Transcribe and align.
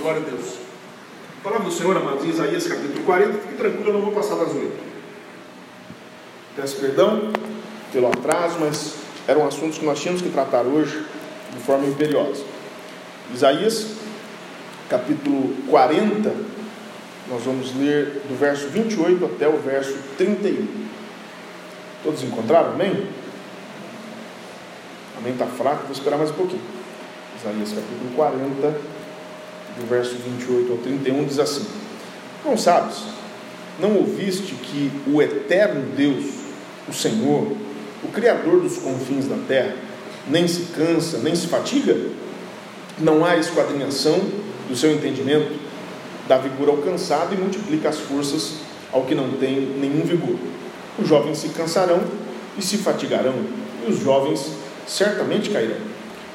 Glória 0.00 0.22
a 0.22 0.24
Deus. 0.24 0.54
A 1.40 1.44
palavra 1.44 1.68
do 1.68 1.72
Senhor, 1.72 1.94
amados, 1.94 2.24
em 2.24 2.30
Isaías 2.30 2.66
capítulo 2.66 3.04
40, 3.04 3.38
fique 3.38 3.54
tranquilo, 3.54 3.88
eu 3.88 3.92
não 3.92 4.00
vou 4.00 4.12
passar 4.12 4.36
das 4.36 4.54
oito. 4.54 4.78
Peço 6.56 6.76
perdão 6.76 7.30
pelo 7.92 8.06
atraso, 8.06 8.56
mas 8.60 8.94
eram 9.28 9.46
assuntos 9.46 9.76
que 9.76 9.84
nós 9.84 10.00
tínhamos 10.00 10.22
que 10.22 10.30
tratar 10.30 10.62
hoje 10.62 11.04
de 11.52 11.58
forma 11.60 11.86
imperiosa. 11.86 12.42
Isaías 13.34 13.88
capítulo 14.88 15.54
40, 15.68 16.34
nós 17.28 17.42
vamos 17.42 17.76
ler 17.76 18.22
do 18.26 18.38
verso 18.38 18.68
28 18.68 19.22
até 19.26 19.48
o 19.48 19.58
verso 19.58 19.94
31. 20.16 20.66
Todos 22.02 22.22
encontraram? 22.22 22.72
Amém? 22.72 23.06
Amém 25.18 25.32
está 25.34 25.46
fraco, 25.46 25.82
vou 25.84 25.92
esperar 25.92 26.16
mais 26.16 26.30
um 26.30 26.34
pouquinho. 26.34 26.62
Isaías 27.38 27.68
capítulo 27.68 28.10
40, 28.16 28.80
do 29.78 29.88
verso 29.88 30.14
28 30.16 30.72
ao 30.72 30.78
31, 30.78 31.24
diz 31.24 31.38
assim: 31.38 31.66
Não 32.44 32.56
sabes, 32.56 32.96
não 33.80 33.96
ouviste 33.96 34.54
que 34.54 34.90
o 35.06 35.20
eterno 35.22 35.82
Deus, 35.96 36.24
o 36.88 36.92
Senhor, 36.92 37.52
o 38.02 38.08
Criador 38.08 38.60
dos 38.60 38.78
confins 38.78 39.26
da 39.26 39.36
terra, 39.48 39.74
nem 40.28 40.46
se 40.46 40.66
cansa, 40.76 41.18
nem 41.18 41.34
se 41.34 41.46
fatiga? 41.46 41.96
Não 42.98 43.24
há 43.24 43.36
esquadrinhação 43.36 44.20
do 44.68 44.76
seu 44.76 44.92
entendimento, 44.92 45.58
dá 46.28 46.36
vigor 46.38 46.68
ao 46.68 46.76
cansado 46.78 47.34
e 47.34 47.38
multiplica 47.38 47.88
as 47.88 47.98
forças 47.98 48.54
ao 48.92 49.04
que 49.04 49.14
não 49.14 49.32
tem 49.32 49.60
nenhum 49.60 50.02
vigor. 50.02 50.36
Os 50.98 51.08
jovens 51.08 51.38
se 51.38 51.48
cansarão 51.48 52.02
e 52.58 52.62
se 52.62 52.76
fatigarão, 52.78 53.34
e 53.86 53.90
os 53.90 54.00
jovens 54.00 54.52
certamente 54.86 55.50
cairão. 55.50 55.76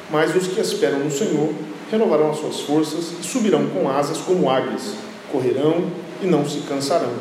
Mas 0.09 0.35
os 0.35 0.47
que 0.47 0.59
esperam 0.59 0.99
no 0.99 1.11
Senhor 1.11 1.53
renovarão 1.91 2.31
as 2.31 2.37
suas 2.37 2.61
forças 2.61 3.13
e 3.19 3.23
subirão 3.23 3.67
com 3.67 3.89
asas 3.89 4.17
como 4.19 4.49
águias, 4.49 4.95
correrão 5.31 5.85
e 6.21 6.25
não 6.25 6.47
se 6.47 6.59
cansarão, 6.61 7.13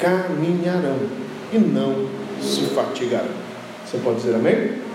caminharão 0.00 0.98
e 1.52 1.58
não 1.58 2.08
se 2.40 2.62
fatigarão. 2.66 3.46
Você 3.84 3.98
pode 3.98 4.16
dizer 4.16 4.34
amém? 4.34 4.86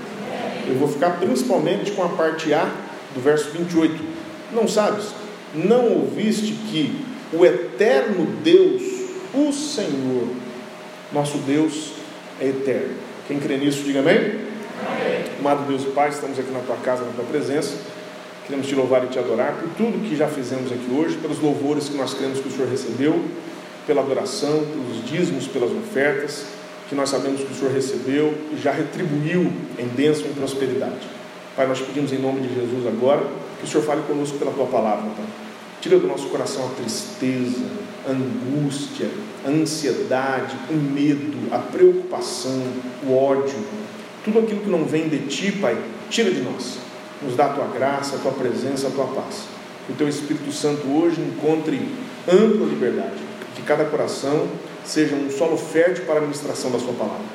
Eu 0.68 0.76
vou 0.76 0.88
ficar 0.88 1.20
principalmente 1.20 1.92
com 1.92 2.04
a 2.04 2.10
parte 2.10 2.54
A 2.54 2.70
do 3.14 3.22
verso 3.22 3.50
28. 3.52 4.04
Não 4.54 4.68
sabes? 4.68 5.08
Não 5.54 5.88
ouviste 5.94 6.54
que 6.70 7.04
o 7.34 7.46
eterno 7.46 8.26
Deus, 8.44 8.82
o 9.34 9.52
Senhor, 9.52 10.28
nosso 11.12 11.38
Deus 11.40 11.94
é 12.40 12.48
eterno. 12.48 12.96
Quem 13.28 13.40
crê 13.40 13.58
nisso, 13.58 13.84
diga 13.84 14.00
amém? 14.00 14.18
amém. 14.18 15.24
Amado 15.40 15.68
Deus 15.68 15.84
e 15.84 15.88
Pai, 15.88 16.10
estamos 16.10 16.38
aqui 16.38 16.52
na 16.52 16.60
tua 16.60 16.78
casa, 16.78 17.04
na 17.04 17.12
tua 17.12 17.26
presença. 17.26 17.76
Queremos 18.52 18.68
te 18.68 18.76
louvar 18.76 19.06
e 19.06 19.08
te 19.08 19.18
adorar 19.18 19.54
por 19.54 19.70
tudo 19.78 20.06
que 20.10 20.14
já 20.14 20.28
fizemos 20.28 20.74
aqui 20.74 20.92
hoje, 20.92 21.16
pelos 21.16 21.40
louvores 21.40 21.88
que 21.88 21.96
nós 21.96 22.14
cremos 22.14 22.38
que 22.38 22.50
o 22.50 22.52
Senhor 22.52 22.68
recebeu, 22.68 23.24
pela 23.88 24.02
adoração, 24.02 24.66
pelos 24.66 25.10
dízimos, 25.10 25.48
pelas 25.48 25.72
ofertas, 25.72 26.48
que 26.90 26.94
nós 26.94 27.10
sabemos 27.10 27.40
que 27.40 27.50
o 27.50 27.56
Senhor 27.56 27.72
recebeu 27.74 28.34
e 28.52 28.62
já 28.62 28.74
retribuiu 28.74 29.50
em 29.80 29.88
bênção 29.88 30.26
e 30.26 30.34
prosperidade. 30.34 31.08
Pai, 31.56 31.66
nós 31.66 31.80
pedimos 31.80 32.12
em 32.12 32.18
nome 32.18 32.42
de 32.42 32.54
Jesus 32.54 32.86
agora 32.88 33.26
que 33.58 33.64
o 33.64 33.70
Senhor 33.70 33.86
fale 33.86 34.02
conosco 34.02 34.38
pela 34.38 34.52
tua 34.52 34.66
palavra, 34.66 35.10
Pai. 35.16 35.26
Tira 35.80 35.98
do 35.98 36.08
nosso 36.08 36.28
coração 36.28 36.66
a 36.66 36.76
tristeza, 36.76 37.64
a 38.06 38.12
angústia, 38.12 39.08
a 39.46 39.50
ansiedade, 39.50 40.58
o 40.70 40.74
medo, 40.74 41.38
a 41.54 41.58
preocupação, 41.58 42.62
o 43.08 43.16
ódio, 43.16 43.56
tudo 44.26 44.40
aquilo 44.40 44.60
que 44.60 44.70
não 44.70 44.84
vem 44.84 45.08
de 45.08 45.20
ti, 45.20 45.54
Pai, 45.54 45.78
tira 46.10 46.30
de 46.30 46.42
nós 46.42 46.91
nos 47.22 47.36
dá 47.36 47.46
a 47.46 47.50
tua 47.50 47.68
graça, 47.68 48.16
a 48.16 48.20
tua 48.20 48.32
presença, 48.32 48.88
a 48.88 48.92
tua 48.92 49.06
paz. 49.08 49.44
Que 49.86 49.94
o 49.94 49.96
teu 49.96 50.08
Espírito 50.08 50.52
Santo 50.52 50.88
hoje 50.88 51.22
encontre 51.22 51.88
ampla 52.28 52.66
liberdade, 52.66 53.22
que 53.56 53.62
cada 53.64 53.86
coração 53.86 54.48
seja 54.84 55.16
um 55.16 55.30
solo 55.30 55.58
fértil 55.58 56.06
para 56.06 56.18
a 56.18 56.22
ministração 56.22 56.72
da 56.72 56.80
sua 56.80 56.94
palavra. 56.94 57.26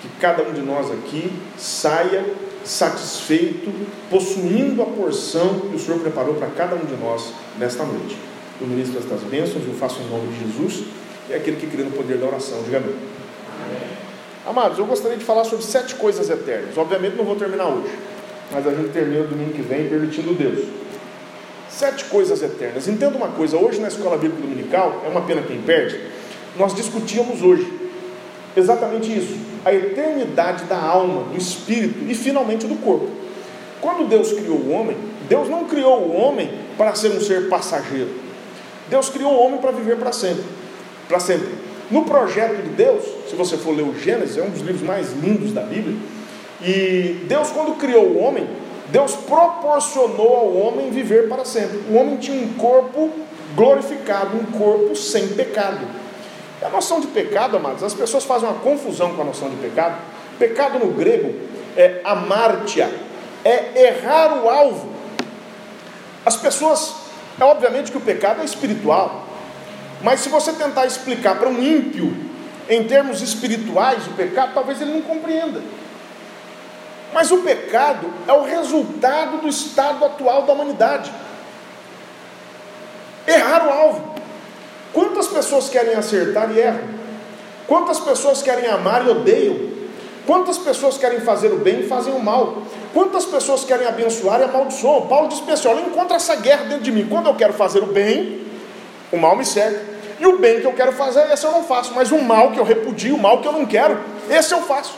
Que 0.00 0.08
cada 0.20 0.42
um 0.42 0.52
de 0.52 0.60
nós 0.60 0.90
aqui 0.90 1.32
saia 1.56 2.24
satisfeito, 2.64 3.72
possuindo 4.10 4.82
a 4.82 4.86
porção 4.86 5.60
que 5.60 5.76
o 5.76 5.78
Senhor 5.78 6.00
preparou 6.00 6.34
para 6.34 6.48
cada 6.48 6.74
um 6.74 6.84
de 6.84 6.96
nós 6.96 7.32
nesta 7.58 7.84
noite. 7.84 8.16
Eu 8.60 8.66
ministro 8.66 8.98
estas 8.98 9.20
bênçãos, 9.22 9.66
eu 9.66 9.74
faço 9.74 10.00
em 10.00 10.08
nome 10.08 10.28
de 10.32 10.44
Jesus 10.44 10.84
e 11.28 11.32
é 11.32 11.36
aquele 11.36 11.56
que 11.56 11.66
crê 11.66 11.82
no 11.82 11.90
poder 11.92 12.18
da 12.18 12.26
oração. 12.26 12.62
Diga 12.64 12.78
amém. 12.78 12.94
amém. 13.64 13.88
Amados, 14.46 14.78
eu 14.78 14.86
gostaria 14.86 15.16
de 15.16 15.24
falar 15.24 15.44
sobre 15.44 15.64
sete 15.64 15.94
coisas 15.94 16.30
eternas. 16.30 16.76
Obviamente 16.76 17.16
não 17.16 17.24
vou 17.24 17.36
terminar 17.36 17.66
hoje 17.66 17.92
mas 18.52 18.66
a 18.66 18.70
gente 18.70 18.90
termina 18.90 19.24
domingo 19.24 19.52
que 19.52 19.62
vem 19.62 19.88
permitindo 19.88 20.34
Deus. 20.34 20.66
Sete 21.68 22.04
coisas 22.06 22.42
eternas. 22.42 22.88
Entenda 22.88 23.16
uma 23.16 23.28
coisa: 23.28 23.56
hoje 23.56 23.80
na 23.80 23.88
escola 23.88 24.16
bíblica 24.16 24.42
dominical, 24.42 25.02
é 25.04 25.08
uma 25.08 25.22
pena 25.22 25.42
quem 25.42 25.60
perde, 25.62 26.00
nós 26.56 26.74
discutíamos 26.74 27.42
hoje 27.42 27.70
exatamente 28.56 29.16
isso, 29.16 29.36
a 29.64 29.72
eternidade 29.72 30.64
da 30.64 30.78
alma, 30.78 31.24
do 31.24 31.36
espírito 31.36 32.10
e 32.10 32.14
finalmente 32.14 32.66
do 32.66 32.76
corpo. 32.76 33.10
Quando 33.80 34.08
Deus 34.08 34.32
criou 34.32 34.56
o 34.56 34.70
homem, 34.70 34.96
Deus 35.28 35.48
não 35.48 35.64
criou 35.64 36.00
o 36.00 36.16
homem 36.16 36.50
para 36.78 36.94
ser 36.94 37.10
um 37.10 37.20
ser 37.20 37.48
passageiro. 37.48 38.10
Deus 38.88 39.08
criou 39.08 39.32
o 39.32 39.38
homem 39.38 39.60
para 39.60 39.72
viver 39.72 39.96
para 39.96 40.12
sempre, 40.12 40.44
para 41.08 41.20
sempre. 41.20 41.48
No 41.90 42.04
projeto 42.04 42.62
de 42.62 42.70
Deus, 42.70 43.04
se 43.28 43.36
você 43.36 43.56
for 43.56 43.76
ler 43.76 43.82
o 43.82 43.98
Gênesis, 43.98 44.38
é 44.38 44.42
um 44.42 44.50
dos 44.50 44.62
livros 44.62 44.82
mais 44.82 45.12
lindos 45.12 45.52
da 45.52 45.62
Bíblia. 45.62 45.96
E 46.60 47.24
Deus, 47.28 47.50
quando 47.50 47.76
criou 47.78 48.04
o 48.04 48.18
homem, 48.18 48.48
Deus 48.88 49.14
proporcionou 49.14 50.36
ao 50.36 50.56
homem 50.56 50.90
viver 50.90 51.28
para 51.28 51.44
sempre. 51.44 51.78
O 51.90 51.96
homem 51.96 52.16
tinha 52.16 52.42
um 52.42 52.54
corpo 52.54 53.10
glorificado, 53.54 54.36
um 54.36 54.58
corpo 54.58 54.94
sem 54.94 55.28
pecado. 55.28 55.86
E 56.60 56.64
a 56.64 56.68
noção 56.68 57.00
de 57.00 57.08
pecado, 57.08 57.56
amados, 57.56 57.82
as 57.82 57.94
pessoas 57.94 58.24
fazem 58.24 58.48
uma 58.48 58.58
confusão 58.60 59.14
com 59.14 59.22
a 59.22 59.24
noção 59.24 59.50
de 59.50 59.56
pecado. 59.56 59.96
Pecado 60.38 60.78
no 60.78 60.92
grego 60.92 61.34
é 61.76 62.00
amártia, 62.04 62.90
é 63.44 63.88
errar 63.88 64.42
o 64.42 64.48
alvo. 64.48 64.88
As 66.24 66.36
pessoas, 66.36 66.94
é 67.38 67.44
obviamente 67.44 67.90
que 67.90 67.98
o 67.98 68.00
pecado 68.00 68.40
é 68.40 68.44
espiritual, 68.44 69.24
mas 70.02 70.20
se 70.20 70.28
você 70.28 70.52
tentar 70.52 70.86
explicar 70.86 71.38
para 71.38 71.48
um 71.48 71.62
ímpio, 71.62 72.14
em 72.68 72.84
termos 72.84 73.22
espirituais, 73.22 74.06
o 74.06 74.10
pecado, 74.10 74.52
talvez 74.54 74.80
ele 74.80 74.92
não 74.92 75.02
compreenda. 75.02 75.60
Mas 77.12 77.30
o 77.30 77.38
pecado 77.38 78.12
é 78.26 78.32
o 78.32 78.42
resultado 78.42 79.38
do 79.38 79.48
estado 79.48 80.04
atual 80.04 80.42
da 80.42 80.52
humanidade. 80.52 81.10
Errar 83.26 83.66
o 83.66 83.70
alvo. 83.70 84.14
Quantas 84.92 85.26
pessoas 85.26 85.68
querem 85.68 85.94
acertar 85.94 86.50
e 86.50 86.60
erram? 86.60 86.96
Quantas 87.66 87.98
pessoas 87.98 88.42
querem 88.42 88.66
amar 88.66 89.06
e 89.06 89.10
odeiam? 89.10 89.76
Quantas 90.26 90.58
pessoas 90.58 90.98
querem 90.98 91.20
fazer 91.20 91.52
o 91.52 91.58
bem 91.58 91.80
e 91.80 91.86
fazem 91.86 92.12
o 92.12 92.18
mal? 92.18 92.62
Quantas 92.92 93.24
pessoas 93.24 93.64
querem 93.64 93.86
abençoar 93.86 94.40
e 94.40 94.44
amaldiçoam? 94.44 95.06
Paulo 95.06 95.28
diz 95.28 95.40
pessoal, 95.40 95.76
eu 95.76 95.86
encontro 95.86 96.16
essa 96.16 96.34
guerra 96.36 96.64
dentro 96.64 96.82
de 96.82 96.90
mim. 96.90 97.06
Quando 97.08 97.26
eu 97.26 97.34
quero 97.34 97.52
fazer 97.52 97.82
o 97.82 97.86
bem, 97.86 98.44
o 99.12 99.16
mal 99.16 99.36
me 99.36 99.44
segue. 99.44 99.78
E 100.18 100.26
o 100.26 100.38
bem 100.38 100.60
que 100.60 100.66
eu 100.66 100.72
quero 100.72 100.92
fazer, 100.92 101.30
esse 101.30 101.44
eu 101.44 101.52
não 101.52 101.62
faço. 101.62 101.92
Mas 101.94 102.10
o 102.10 102.18
mal 102.18 102.50
que 102.50 102.58
eu 102.58 102.64
repudio, 102.64 103.14
o 103.14 103.18
mal 103.18 103.40
que 103.40 103.46
eu 103.46 103.52
não 103.52 103.66
quero, 103.66 104.00
esse 104.30 104.52
eu 104.52 104.62
faço. 104.62 104.94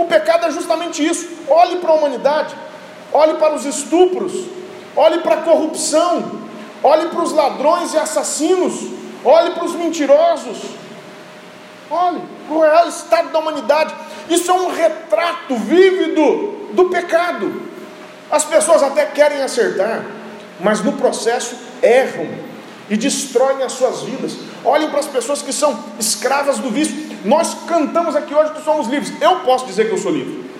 O 0.00 0.06
pecado 0.06 0.46
é 0.46 0.50
justamente 0.50 1.06
isso. 1.06 1.28
Olhe 1.46 1.76
para 1.76 1.90
a 1.90 1.94
humanidade, 1.94 2.54
olhe 3.12 3.34
para 3.34 3.54
os 3.54 3.66
estupros, 3.66 4.32
olhe 4.96 5.18
para 5.18 5.34
a 5.34 5.42
corrupção, 5.42 6.40
olhe 6.82 7.10
para 7.10 7.22
os 7.22 7.32
ladrões 7.32 7.92
e 7.92 7.98
assassinos, 7.98 8.80
olhe 9.22 9.50
para 9.50 9.64
os 9.64 9.74
mentirosos. 9.74 10.56
Olhe 11.90 12.22
para 12.46 12.56
o 12.56 12.60
real 12.60 12.88
estado 12.88 13.30
da 13.30 13.40
humanidade. 13.40 13.92
Isso 14.28 14.50
é 14.50 14.54
um 14.54 14.72
retrato 14.72 15.56
vívido 15.56 16.68
do 16.72 16.88
pecado. 16.88 17.62
As 18.30 18.44
pessoas 18.44 18.82
até 18.82 19.06
querem 19.06 19.42
acertar, 19.42 20.04
mas 20.60 20.82
no 20.82 20.92
processo 20.92 21.56
erram 21.82 22.28
e 22.88 22.96
destroem 22.96 23.64
as 23.64 23.72
suas 23.72 24.02
vidas. 24.02 24.36
Olhem 24.64 24.88
para 24.88 25.00
as 25.00 25.06
pessoas 25.06 25.42
que 25.42 25.52
são 25.52 25.76
escravas 25.98 26.58
do 26.58 26.70
vício. 26.70 27.09
Nós 27.24 27.54
cantamos 27.66 28.16
aqui 28.16 28.34
hoje 28.34 28.52
que 28.52 28.62
somos 28.62 28.86
livres. 28.88 29.12
Eu 29.20 29.40
posso 29.40 29.66
dizer 29.66 29.86
que 29.86 29.92
eu 29.92 29.98
sou 29.98 30.12
livre. 30.12 30.50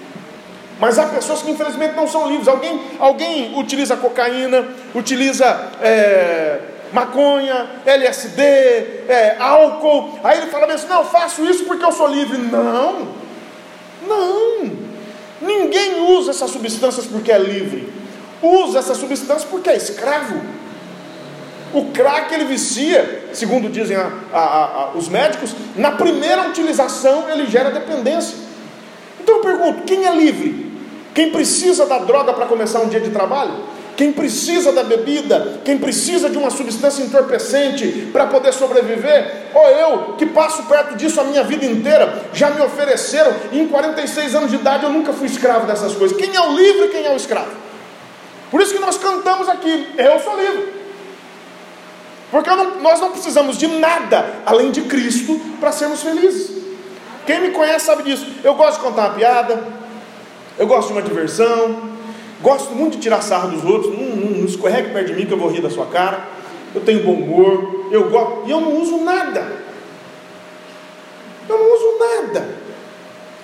Mas 0.78 0.98
há 0.98 1.06
pessoas 1.06 1.42
que 1.42 1.50
infelizmente 1.50 1.94
não 1.94 2.08
são 2.08 2.26
livres. 2.28 2.48
Alguém, 2.48 2.80
alguém 2.98 3.58
utiliza 3.58 3.96
cocaína, 3.96 4.66
utiliza 4.94 5.46
é, 5.82 6.60
maconha, 6.92 7.68
LSD, 7.84 8.42
é, 8.42 9.36
álcool. 9.38 10.18
Aí 10.24 10.38
ele 10.38 10.50
fala 10.50 10.72
assim: 10.72 10.88
não, 10.88 11.04
faço 11.04 11.44
isso 11.44 11.64
porque 11.64 11.84
eu 11.84 11.92
sou 11.92 12.08
livre. 12.08 12.38
Não, 12.38 13.08
não. 14.06 14.90
Ninguém 15.42 16.00
usa 16.00 16.30
essas 16.30 16.50
substâncias 16.50 17.06
porque 17.06 17.30
é 17.30 17.38
livre. 17.38 17.92
Usa 18.42 18.78
essas 18.78 18.96
substâncias 18.96 19.44
porque 19.44 19.68
é 19.70 19.76
escravo. 19.76 20.40
O 21.72 21.86
crack 21.92 22.32
ele 22.34 22.44
vicia, 22.44 23.28
segundo 23.32 23.68
dizem 23.68 23.96
a, 23.96 24.10
a, 24.32 24.38
a, 24.38 24.90
os 24.94 25.08
médicos, 25.08 25.54
na 25.76 25.92
primeira 25.92 26.48
utilização 26.48 27.28
ele 27.30 27.46
gera 27.46 27.70
dependência. 27.70 28.36
Então 29.20 29.36
eu 29.36 29.40
pergunto: 29.42 29.82
quem 29.82 30.06
é 30.06 30.14
livre? 30.14 30.70
Quem 31.14 31.30
precisa 31.30 31.86
da 31.86 31.98
droga 31.98 32.32
para 32.32 32.46
começar 32.46 32.80
um 32.80 32.88
dia 32.88 33.00
de 33.00 33.10
trabalho? 33.10 33.52
quem 34.00 34.12
precisa 34.12 34.72
da 34.72 34.82
bebida, 34.82 35.60
quem 35.62 35.76
precisa 35.76 36.30
de 36.30 36.38
uma 36.38 36.48
substância 36.48 37.02
entorpecente 37.02 38.08
para 38.10 38.28
poder 38.28 38.50
sobreviver, 38.50 39.48
ou 39.52 39.68
eu 39.68 40.14
que 40.16 40.24
passo 40.24 40.62
perto 40.62 40.96
disso 40.96 41.20
a 41.20 41.24
minha 41.24 41.44
vida 41.44 41.66
inteira, 41.66 42.24
já 42.32 42.48
me 42.48 42.62
ofereceram, 42.62 43.30
e 43.52 43.60
em 43.60 43.68
46 43.68 44.34
anos 44.34 44.50
de 44.50 44.56
idade 44.56 44.84
eu 44.84 44.90
nunca 44.90 45.12
fui 45.12 45.26
escravo 45.26 45.66
dessas 45.66 45.94
coisas. 45.94 46.16
Quem 46.16 46.34
é 46.34 46.40
o 46.40 46.56
livre 46.56 46.86
e 46.86 46.88
quem 46.88 47.04
é 47.04 47.12
o 47.12 47.16
escravo? 47.16 47.50
Por 48.50 48.62
isso 48.62 48.72
que 48.72 48.80
nós 48.80 48.96
cantamos 48.96 49.50
aqui, 49.50 49.86
eu 49.98 50.18
sou 50.20 50.34
livre. 50.34 50.79
Porque 52.30 52.48
não, 52.48 52.80
nós 52.80 53.00
não 53.00 53.10
precisamos 53.10 53.58
de 53.58 53.66
nada 53.66 54.42
além 54.46 54.70
de 54.70 54.82
Cristo 54.82 55.40
para 55.58 55.72
sermos 55.72 56.02
felizes. 56.02 56.50
Quem 57.26 57.40
me 57.40 57.50
conhece 57.50 57.86
sabe 57.86 58.04
disso. 58.04 58.26
Eu 58.42 58.54
gosto 58.54 58.78
de 58.78 58.84
contar 58.84 59.08
uma 59.08 59.14
piada, 59.14 59.62
eu 60.58 60.66
gosto 60.66 60.88
de 60.88 60.92
uma 60.94 61.02
diversão, 61.02 61.90
gosto 62.40 62.72
muito 62.74 62.96
de 62.96 63.02
tirar 63.02 63.20
sarro 63.22 63.50
dos 63.50 63.64
outros. 63.64 63.92
Não, 63.92 64.04
não, 64.04 64.30
não 64.38 64.44
escorregue 64.44 64.90
perto 64.90 65.08
de 65.08 65.14
mim 65.14 65.26
que 65.26 65.32
eu 65.32 65.38
vou 65.38 65.50
rir 65.50 65.60
da 65.60 65.70
sua 65.70 65.86
cara. 65.86 66.28
Eu 66.74 66.80
tenho 66.82 67.02
bom 67.02 67.14
humor, 67.14 67.88
eu 67.90 68.08
gosto, 68.10 68.46
e 68.46 68.50
eu 68.50 68.60
não 68.60 68.80
uso 68.80 68.98
nada. 68.98 69.60
Eu 71.48 71.58
não 71.58 71.74
uso 71.74 71.98
nada. 71.98 72.60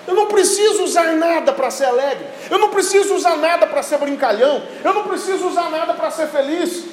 Eu 0.07 0.15
não 0.15 0.27
preciso 0.27 0.85
usar 0.85 1.17
nada 1.17 1.53
para 1.53 1.69
ser 1.71 1.87
alegre. 1.87 2.25
Eu 2.49 2.59
não 2.59 2.71
preciso 2.71 3.15
usar 3.15 3.37
nada 3.39 3.67
para 3.67 3.83
ser 3.83 3.99
brincalhão. 3.99 4.63
Eu 4.85 4.95
não 4.95 5.03
preciso 5.03 5.49
usar 5.49 5.69
nada 5.71 5.95
para 5.95 6.11
ser 6.13 6.29
feliz. 6.29 6.85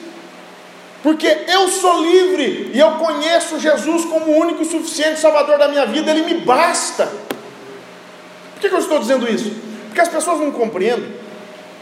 Porque 1.04 1.28
eu 1.28 1.68
sou 1.68 2.02
livre 2.02 2.72
e 2.74 2.80
eu 2.80 2.92
conheço 2.92 3.60
Jesus 3.60 4.06
como 4.06 4.32
o 4.32 4.38
único 4.38 4.62
e 4.62 4.66
suficiente 4.66 5.20
Salvador 5.20 5.60
da 5.60 5.68
minha 5.68 5.86
vida, 5.86 6.10
Ele 6.10 6.24
me 6.24 6.40
basta. 6.40 7.06
Por 7.06 8.62
que, 8.62 8.70
que 8.70 8.74
eu 8.74 8.80
estou 8.80 9.00
dizendo 9.00 9.30
isso? 9.30 9.54
Porque 9.88 10.00
as 10.00 10.08
pessoas 10.08 10.40
não 10.40 10.50
compreendem 10.52 11.12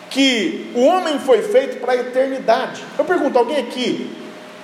que 0.10 0.72
o 0.76 0.82
homem 0.82 1.20
foi 1.20 1.44
feito 1.44 1.80
para 1.80 1.94
a 1.94 1.96
eternidade. 1.96 2.84
Eu 2.98 3.06
pergunto, 3.06 3.38
alguém 3.38 3.58
aqui 3.58 4.12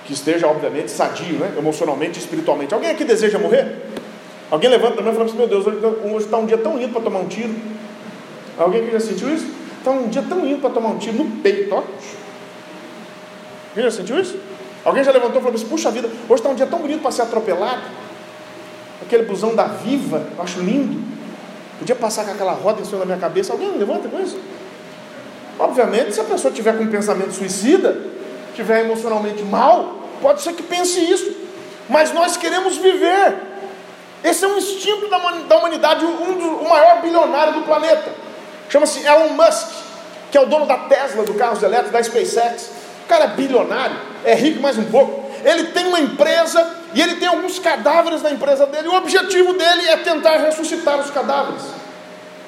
que 0.04 0.12
esteja, 0.12 0.48
obviamente, 0.48 0.90
sadio, 0.90 1.38
né? 1.38 1.54
emocionalmente 1.56 2.18
espiritualmente, 2.18 2.74
alguém 2.74 2.90
aqui 2.90 3.04
deseja 3.04 3.38
morrer? 3.38 3.76
Alguém 4.50 4.70
levanta 4.70 5.00
mão 5.02 5.12
e 5.12 5.14
fala 5.14 5.28
assim: 5.28 5.36
Meu 5.36 5.46
Deus, 5.46 5.66
hoje 5.66 6.24
está 6.24 6.36
um 6.36 6.46
dia 6.46 6.58
tão 6.58 6.76
lindo 6.76 6.92
para 6.92 7.02
tomar 7.02 7.20
um 7.20 7.28
tiro. 7.28 7.54
Alguém 8.58 8.82
aqui 8.82 8.90
já 8.90 9.00
sentiu 9.00 9.32
isso? 9.32 9.46
Está 9.78 9.90
um 9.90 10.08
dia 10.08 10.24
tão 10.28 10.44
lindo 10.44 10.60
para 10.60 10.70
tomar 10.70 10.88
um 10.88 10.98
tiro 10.98 11.18
no 11.18 11.30
peito, 11.42 11.74
ó. 11.74 11.82
Alguém 13.78 13.90
já 13.92 13.96
sentiu 13.96 14.18
isso? 14.18 14.36
Alguém 14.84 15.04
já 15.04 15.12
levantou 15.12 15.38
e 15.38 15.42
falou 15.42 15.54
assim: 15.54 15.68
Puxa 15.68 15.88
vida, 15.92 16.08
hoje 16.08 16.40
está 16.40 16.48
um 16.48 16.54
dia 16.56 16.66
tão 16.66 16.80
bonito 16.80 17.00
para 17.00 17.12
ser 17.12 17.22
atropelado. 17.22 17.82
Aquele 19.00 19.22
busão 19.22 19.54
da 19.54 19.64
Viva, 19.64 20.26
eu 20.36 20.42
acho 20.42 20.58
lindo. 20.60 21.00
Podia 21.78 21.94
passar 21.94 22.24
com 22.24 22.32
aquela 22.32 22.52
roda 22.52 22.80
em 22.80 22.84
cima 22.84 22.98
da 22.98 23.06
minha 23.06 23.18
cabeça. 23.18 23.52
Alguém 23.52 23.70
levanta 23.78 24.08
com 24.08 24.20
isso? 24.20 24.36
Obviamente, 25.60 26.12
se 26.12 26.20
a 26.20 26.24
pessoa 26.24 26.52
tiver 26.52 26.76
com 26.76 26.82
um 26.82 26.90
pensamento 26.90 27.32
suicida, 27.32 27.96
tiver 28.56 28.84
emocionalmente 28.84 29.44
mal, 29.44 29.94
pode 30.20 30.42
ser 30.42 30.54
que 30.54 30.62
pense 30.64 30.98
isso. 30.98 31.32
Mas 31.88 32.12
nós 32.12 32.36
queremos 32.36 32.76
viver. 32.78 33.36
Esse 34.24 34.44
é 34.44 34.48
um 34.48 34.58
instinto 34.58 35.08
da 35.08 35.56
humanidade. 35.56 36.04
Um 36.04 36.36
do, 36.36 36.64
o 36.64 36.68
maior 36.68 37.00
bilionário 37.00 37.54
do 37.54 37.62
planeta 37.62 38.10
chama-se 38.68 39.06
Elon 39.06 39.34
Musk, 39.34 39.68
que 40.32 40.36
é 40.36 40.40
o 40.40 40.46
dono 40.46 40.66
da 40.66 40.78
Tesla, 40.78 41.22
do 41.22 41.34
carros 41.34 41.62
elétricos, 41.62 41.92
da 41.92 42.02
SpaceX. 42.02 42.77
Cara 43.08 43.24
é 43.24 43.28
bilionário, 43.28 43.96
é 44.24 44.34
rico 44.34 44.60
mais 44.60 44.76
um 44.76 44.84
pouco. 44.84 45.28
Ele 45.44 45.64
tem 45.64 45.86
uma 45.86 45.98
empresa 45.98 46.64
e 46.94 47.00
ele 47.00 47.16
tem 47.16 47.26
alguns 47.26 47.58
cadáveres 47.58 48.22
na 48.22 48.30
empresa 48.30 48.66
dele. 48.66 48.88
O 48.88 48.94
objetivo 48.94 49.54
dele 49.54 49.88
é 49.88 49.96
tentar 49.96 50.36
ressuscitar 50.38 51.00
os 51.00 51.10
cadáveres. 51.10 51.62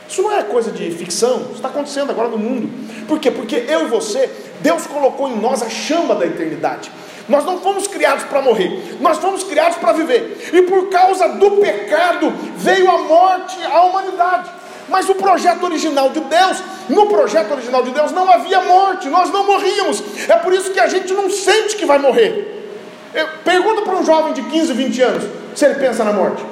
Isso 0.08 0.22
não 0.22 0.32
é 0.32 0.42
coisa 0.42 0.72
de 0.72 0.90
ficção, 0.90 1.42
isso 1.42 1.54
está 1.54 1.68
acontecendo 1.68 2.10
agora 2.10 2.28
no 2.28 2.36
mundo. 2.36 2.68
Por 3.06 3.20
quê? 3.20 3.30
Porque 3.30 3.64
eu 3.68 3.86
e 3.86 3.88
você, 3.88 4.28
Deus 4.60 4.86
colocou 4.86 5.28
em 5.28 5.36
nós 5.36 5.62
a 5.62 5.70
chama 5.70 6.14
da 6.16 6.26
eternidade. 6.26 6.90
Nós 7.28 7.44
não 7.44 7.60
fomos 7.60 7.86
criados 7.86 8.24
para 8.24 8.42
morrer, 8.42 8.96
nós 9.00 9.18
fomos 9.18 9.44
criados 9.44 9.78
para 9.78 9.92
viver. 9.92 10.50
E 10.52 10.62
por 10.62 10.88
causa 10.88 11.28
do 11.28 11.52
pecado 11.52 12.32
veio 12.56 12.90
a 12.90 12.98
morte 12.98 13.56
à 13.64 13.84
humanidade. 13.84 14.50
Mas 14.90 15.08
o 15.08 15.14
projeto 15.14 15.62
original 15.62 16.10
de 16.10 16.20
Deus, 16.20 16.62
no 16.88 17.06
projeto 17.06 17.52
original 17.52 17.82
de 17.84 17.92
Deus 17.92 18.10
não 18.10 18.30
havia 18.30 18.60
morte, 18.60 19.08
nós 19.08 19.30
não 19.30 19.46
morríamos. 19.46 20.02
É 20.28 20.36
por 20.36 20.52
isso 20.52 20.72
que 20.72 20.80
a 20.80 20.88
gente 20.88 21.12
não 21.14 21.30
sente 21.30 21.76
que 21.76 21.86
vai 21.86 21.98
morrer. 21.98 22.68
Eu, 23.14 23.26
pergunta 23.44 23.82
para 23.82 23.96
um 23.96 24.04
jovem 24.04 24.32
de 24.32 24.42
15, 24.42 24.72
20 24.72 25.02
anos 25.02 25.24
se 25.54 25.64
ele 25.64 25.76
pensa 25.76 26.02
na 26.02 26.12
morte. 26.12 26.44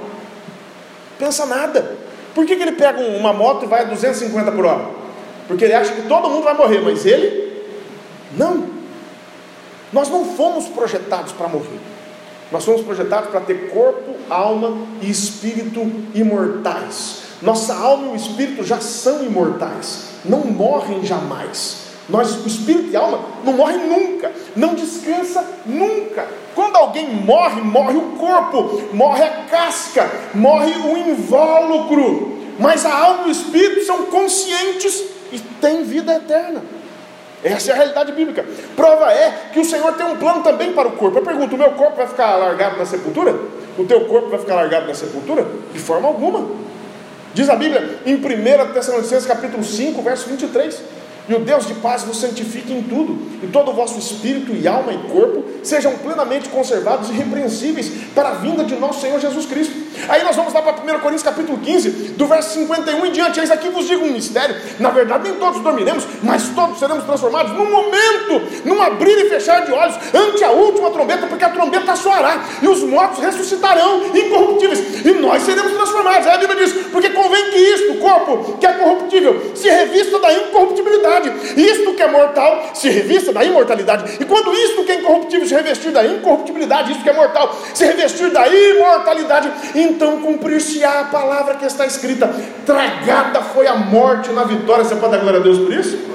Pensa 1.19 1.45
nada. 1.47 1.97
Por 2.33 2.47
que, 2.47 2.55
que 2.55 2.63
ele 2.63 2.73
pega 2.73 3.01
uma 3.01 3.33
moto 3.33 3.65
e 3.65 3.69
vai 3.69 3.81
a 3.81 3.85
250 3.85 4.53
por 4.53 4.65
hora? 4.65 4.87
Porque 5.49 5.65
ele 5.65 5.75
acha 5.75 5.93
que 5.93 6.03
todo 6.03 6.31
mundo 6.31 6.45
vai 6.45 6.55
morrer, 6.55 6.81
mas 6.81 7.05
ele 7.05 7.65
não. 8.37 8.67
Nós 9.93 10.09
não 10.09 10.25
fomos 10.25 10.67
projetados 10.69 11.33
para 11.33 11.49
morrer. 11.49 11.81
Nós 12.53 12.65
fomos 12.65 12.83
projetados 12.83 13.31
para 13.31 13.41
ter 13.41 13.71
corpo, 13.71 14.15
alma 14.31 14.87
e 15.03 15.11
espírito 15.11 15.81
imortais. 16.15 17.28
Nossa 17.41 17.75
alma 17.75 18.09
e 18.09 18.11
o 18.11 18.17
espírito 18.17 18.65
já 18.65 18.81
são 18.81 19.25
imortais, 19.25 20.09
não 20.25 20.41
morrem 20.41 21.05
jamais. 21.05 21.89
Nós, 22.09 22.45
o 22.45 22.49
espírito 22.49 22.91
e 22.91 22.97
a 22.97 23.01
alma 23.01 23.21
não 23.45 23.53
morrem 23.53 23.87
nunca, 23.87 24.33
não 24.57 24.75
descansa 24.75 25.45
nunca. 25.67 26.27
Quando 26.55 26.77
alguém 26.77 27.09
morre, 27.09 27.61
morre 27.61 27.97
o 27.97 28.17
corpo, 28.19 28.83
morre 28.93 29.23
a 29.23 29.45
casca, 29.51 30.11
morre 30.35 30.73
o 30.73 30.97
invólucro. 30.97 32.39
Mas 32.59 32.85
a 32.85 32.93
alma 32.93 33.27
e 33.27 33.29
o 33.29 33.31
espírito 33.31 33.85
são 33.85 34.07
conscientes 34.07 35.05
e 35.31 35.39
têm 35.39 35.85
vida 35.85 36.15
eterna. 36.15 36.63
Essa 37.45 37.71
é 37.71 37.75
a 37.75 37.77
realidade 37.77 38.13
bíblica. 38.13 38.45
Prova 38.75 39.13
é 39.13 39.51
que 39.53 39.61
o 39.61 39.65
Senhor 39.65 39.93
tem 39.93 40.07
um 40.07 40.17
plano 40.17 40.43
também 40.43 40.73
para 40.73 40.89
o 40.89 40.93
corpo. 40.93 41.19
Eu 41.19 41.23
pergunto: 41.23 41.55
o 41.55 41.59
meu 41.59 41.71
corpo 41.73 41.97
vai 41.97 42.07
ficar 42.07 42.37
largado 42.37 42.79
na 42.79 42.85
sepultura? 42.85 43.39
O 43.79 43.85
teu 43.85 44.07
corpo 44.07 44.29
vai 44.29 44.41
ficar 44.41 44.57
largado 44.57 44.89
na 44.89 44.95
sepultura? 44.95 45.47
De 45.73 45.79
forma 45.79 46.09
alguma. 46.09 46.49
Diz 47.35 47.49
a 47.49 47.57
Bíblia 47.57 48.01
em 48.07 48.15
1 48.15 48.73
Tessalonicenses 48.73 49.27
capítulo 49.27 49.63
5, 49.63 50.03
verso 50.03 50.29
23. 50.29 50.83
E 51.29 51.35
o 51.35 51.41
Deus 51.41 51.67
de 51.67 51.75
paz 51.75 52.05
vos 52.05 52.17
santifique 52.17 52.73
em 52.73 52.83
tudo, 52.83 53.19
e 53.43 53.49
todo 53.49 53.71
o 53.71 53.75
vosso 53.75 53.99
espírito 53.99 54.53
e 54.53 54.67
alma 54.67 54.93
e 54.95 54.99
corpo 55.11 55.45
sejam 55.63 55.93
plenamente 55.99 56.49
conservados 56.49 57.11
e 57.11 57.13
irrepreensíveis 57.13 57.91
para 58.15 58.31
a 58.31 58.35
vinda 58.35 58.65
de 58.65 58.75
nosso 58.77 59.03
Senhor 59.03 59.21
Jesus 59.21 59.45
Cristo. 59.45 59.75
Aí 60.09 60.23
nós 60.23 60.37
vamos 60.37 60.53
lá 60.53 60.63
para 60.63 60.83
1 60.83 60.99
Coríntios 61.01 61.23
capítulo 61.23 61.59
15, 61.59 61.91
do 61.91 62.27
verso 62.27 62.55
51 62.55 63.07
em 63.07 63.13
diante. 63.13 63.41
Eis 63.41 63.51
aqui 63.51 63.69
vos 63.69 63.87
digo 63.87 64.05
um 64.05 64.11
mistério. 64.11 64.57
Na 64.79 64.91
verdade, 64.91 65.29
nem 65.29 65.39
todos 65.39 65.61
dormiremos, 65.63 66.07
mas 66.23 66.49
todos 66.51 66.79
seremos 66.79 67.05
transformados 67.05 67.53
num 67.53 67.71
momento, 67.71 68.43
num 68.65 68.81
abrir 68.81 69.19
e 69.19 69.29
fechar 69.29 69.65
de 69.65 69.73
olhos, 69.73 69.97
ante 70.15 70.45
a 70.45 70.51
última 70.51 70.91
trombeta, 70.91 71.27
porque 71.27 71.45
a 71.45 71.51
trombeta 71.51 71.97
soará, 71.97 72.45
e 72.63 72.69
os 72.69 72.83
mortos 72.83 73.23
ressuscitarão 73.23 74.03
incorruptíveis, 74.15 75.05
e 75.05 75.13
nós 75.13 75.43
seremos 75.43 75.73
transformados. 75.73 76.27
Aí 76.27 76.35
a 76.35 76.39
Bíblia 76.39 76.65
diz: 76.65 76.73
porque 76.93 77.11
convém 77.11 77.51
que 77.51 77.59
isto, 77.59 77.93
o 77.93 77.97
corpo 77.99 78.59
que 78.59 78.67
é 78.67 78.73
corruptível, 78.73 79.53
se 79.55 79.69
revista 79.69 80.19
da 80.19 80.33
incorruptibilidade 80.33 81.33
isto 81.57 81.95
que 81.95 82.03
é 82.03 82.09
mortal 82.09 82.71
se 82.75 82.89
revista 82.89 83.33
da 83.33 83.45
imortalidade. 83.45 84.19
E 84.21 84.25
quando 84.25 84.53
isto 84.55 84.85
que 84.85 84.93
é 84.93 84.95
incorruptível 84.97 85.47
se 85.47 85.55
revestir 85.55 85.91
da 85.91 86.05
incorruptibilidade, 86.05 86.93
isto 86.93 87.03
que 87.03 87.11
é 87.11 87.13
mortal 87.13 87.57
se 87.75 87.85
revestir 87.85 88.31
da 88.31 88.47
imortalidade, 88.47 89.51
então 89.89 90.21
cumprir-se-á 90.21 91.01
a 91.01 91.05
palavra 91.05 91.55
que 91.55 91.67
está 91.67 91.87
escrita: 91.87 92.31
tragada 92.65 93.43
foi 93.43 93.67
a 93.67 93.75
morte 93.75 94.31
na 94.31 94.45
vitória. 94.45 94.85
Você 94.85 94.97
pode 94.97 95.13
dar 95.13 95.19
glória 95.19 95.41
a 95.41 95.43
Deus 95.43 95.59
por 95.59 95.73
isso? 95.73 96.09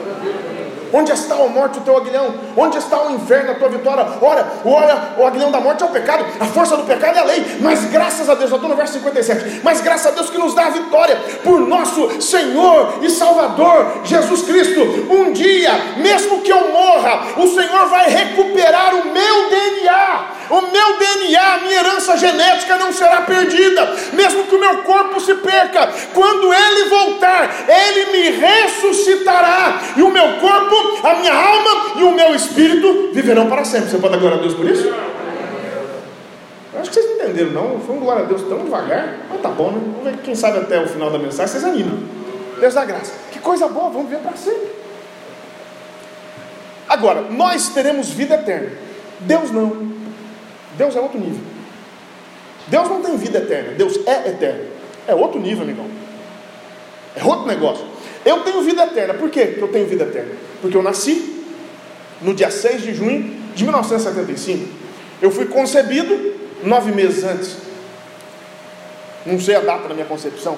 Onde 0.95 1.11
está 1.11 1.33
a 1.33 1.47
morte, 1.47 1.79
o 1.79 1.81
teu 1.81 1.97
aguilhão? 1.97 2.35
Onde 2.55 2.77
está 2.77 3.01
o 3.01 3.15
inferno, 3.15 3.51
a 3.51 3.55
tua 3.55 3.67
vitória? 3.67 4.05
Ora, 4.21 4.45
ora, 4.63 5.15
o 5.17 5.25
aguilhão 5.25 5.49
da 5.49 5.59
morte 5.59 5.81
é 5.81 5.87
o 5.87 5.89
pecado, 5.89 6.23
a 6.39 6.45
força 6.45 6.77
do 6.77 6.83
pecado 6.83 7.17
é 7.17 7.21
a 7.21 7.23
lei. 7.23 7.43
Mas 7.61 7.85
graças 7.85 8.29
a 8.29 8.35
Deus, 8.35 8.51
eu 8.51 8.57
estou 8.57 8.69
no 8.69 8.75
verso 8.75 8.93
57. 8.93 9.61
Mas 9.63 9.81
graças 9.81 10.05
a 10.05 10.11
Deus 10.11 10.29
que 10.29 10.37
nos 10.37 10.53
dá 10.53 10.67
a 10.67 10.69
vitória 10.69 11.15
por 11.43 11.61
nosso 11.61 12.21
Senhor 12.21 12.99
e 13.01 13.09
Salvador 13.09 14.01
Jesus 14.03 14.43
Cristo. 14.43 14.81
Um 15.09 15.33
dia, 15.33 15.71
mesmo 15.97 16.41
que 16.41 16.51
eu 16.51 16.71
morra, 16.71 17.25
o 17.37 17.47
Senhor 17.47 17.87
vai 17.87 18.07
recuperar 18.11 18.93
o 18.93 19.11
meu 19.11 19.49
DNA 19.49 20.42
o 20.53 20.71
meu 20.71 20.99
DNA, 20.99 21.41
a 21.41 21.57
minha 21.59 21.79
herança 21.79 22.15
genética 22.15 22.77
não 22.77 22.93
será 22.93 23.21
perdida, 23.21 23.91
mesmo 24.13 24.43
que 24.43 24.55
o 24.55 24.59
meu 24.59 24.83
corpo 24.83 25.19
se 25.19 25.33
perca. 25.35 25.89
Quando 26.13 26.53
ele 26.53 26.89
voltar, 26.89 27.65
ele 27.67 28.11
me 28.11 28.29
ressuscitará, 28.37 29.81
e 29.97 30.03
o 30.03 30.11
meu 30.11 30.37
corpo, 30.37 31.07
a 31.07 31.15
minha 31.15 31.33
alma 31.33 31.99
e 31.99 32.03
o 32.03 32.11
meu 32.11 32.35
espírito 32.35 33.09
viverão 33.13 33.49
para 33.49 33.65
sempre. 33.65 33.89
Você 33.89 33.97
pode 33.97 34.13
dar 34.13 34.19
glória 34.19 34.37
a 34.37 34.41
Deus 34.41 34.53
por 34.53 34.65
isso? 34.69 34.93
Eu 36.73 36.79
acho 36.79 36.89
que 36.91 36.95
vocês 36.95 37.05
não 37.07 37.15
entenderam, 37.15 37.51
não. 37.51 37.79
Foi 37.79 37.95
um 37.95 37.99
glória 37.99 38.23
a 38.23 38.25
Deus 38.27 38.43
tão 38.43 38.63
devagar. 38.63 39.17
Mas 39.29 39.41
tá 39.41 39.49
bom, 39.49 39.71
né? 40.03 40.19
Quem 40.23 40.35
sabe 40.35 40.59
até 40.59 40.79
o 40.79 40.87
final 40.87 41.09
da 41.09 41.17
mensagem 41.17 41.51
vocês 41.51 41.63
animam. 41.63 41.97
Deus 42.59 42.75
dá 42.75 42.85
graça. 42.85 43.11
Que 43.31 43.39
coisa 43.39 43.67
boa, 43.67 43.89
vamos 43.89 44.09
ver 44.09 44.19
para 44.19 44.35
sempre. 44.37 44.71
Agora, 46.87 47.21
nós 47.21 47.69
teremos 47.69 48.09
vida 48.09 48.35
eterna. 48.35 48.71
Deus 49.19 49.51
não. 49.51 50.02
Deus 50.77 50.95
é 50.95 50.99
outro 50.99 51.19
nível. 51.19 51.41
Deus 52.67 52.87
não 52.89 53.01
tem 53.01 53.17
vida 53.17 53.39
eterna, 53.39 53.73
Deus 53.73 53.99
é 54.05 54.29
eterno. 54.29 54.65
É 55.07 55.13
outro 55.13 55.39
nível, 55.39 55.63
amigão. 55.63 55.85
É 57.15 57.23
outro 57.23 57.45
negócio. 57.45 57.85
Eu 58.25 58.41
tenho 58.41 58.61
vida 58.61 58.83
eterna. 58.83 59.13
Por 59.13 59.29
quê 59.29 59.47
que 59.47 59.61
eu 59.61 59.67
tenho 59.67 59.85
vida 59.85 60.05
eterna? 60.05 60.31
Porque 60.61 60.75
eu 60.75 60.81
nasci, 60.81 61.43
no 62.21 62.33
dia 62.33 62.49
6 62.49 62.81
de 62.81 62.93
junho 62.93 63.35
de 63.53 63.63
1975. 63.63 64.65
Eu 65.21 65.29
fui 65.29 65.45
concebido 65.45 66.33
nove 66.63 66.91
meses 66.91 67.23
antes. 67.23 67.57
Não 69.25 69.39
sei 69.39 69.55
a 69.55 69.59
data 69.59 69.87
da 69.87 69.93
minha 69.93 70.05
concepção. 70.05 70.57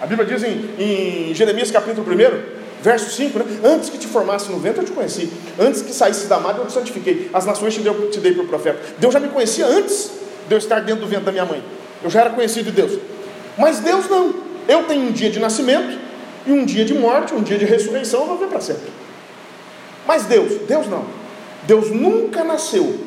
A 0.00 0.06
Bíblia 0.06 0.26
diz 0.26 0.42
em, 0.42 0.70
em 0.78 1.34
Jeremias 1.34 1.70
capítulo 1.70 2.06
1, 2.06 2.61
Verso 2.82 3.10
5, 3.10 3.38
né? 3.38 3.44
Antes 3.62 3.88
que 3.90 3.96
te 3.96 4.08
formasse 4.08 4.50
no 4.50 4.58
ventre, 4.58 4.80
eu 4.80 4.84
te 4.84 4.90
conheci. 4.90 5.30
Antes 5.58 5.82
que 5.82 5.92
saísse 5.92 6.26
da 6.26 6.40
madre, 6.40 6.62
eu 6.62 6.66
te 6.66 6.72
santifiquei. 6.72 7.30
As 7.32 7.46
nações 7.46 7.74
te, 7.74 7.80
deu, 7.80 8.10
te 8.10 8.18
dei 8.18 8.32
por 8.32 8.46
profeta. 8.46 8.80
Deus 8.98 9.14
já 9.14 9.20
me 9.20 9.28
conhecia 9.28 9.66
antes 9.66 10.10
de 10.48 10.54
eu 10.54 10.58
estar 10.58 10.80
dentro 10.80 11.02
do 11.02 11.06
ventre 11.06 11.24
da 11.24 11.32
minha 11.32 11.44
mãe. 11.44 11.62
Eu 12.02 12.10
já 12.10 12.22
era 12.22 12.30
conhecido 12.30 12.66
de 12.66 12.72
Deus. 12.72 12.98
Mas 13.56 13.78
Deus 13.78 14.08
não. 14.10 14.34
Eu 14.66 14.82
tenho 14.84 15.02
um 15.02 15.12
dia 15.12 15.30
de 15.30 15.38
nascimento 15.38 15.96
e 16.44 16.50
um 16.50 16.64
dia 16.64 16.84
de 16.84 16.94
morte, 16.94 17.32
um 17.34 17.42
dia 17.42 17.56
de 17.56 17.64
ressurreição, 17.64 18.22
eu 18.22 18.26
vou 18.26 18.38
ver 18.38 18.48
para 18.48 18.60
sempre. 18.60 18.90
Mas 20.06 20.24
Deus, 20.24 20.62
Deus 20.66 20.88
não. 20.88 21.04
Deus 21.64 21.90
nunca 21.90 22.42
nasceu. 22.42 22.98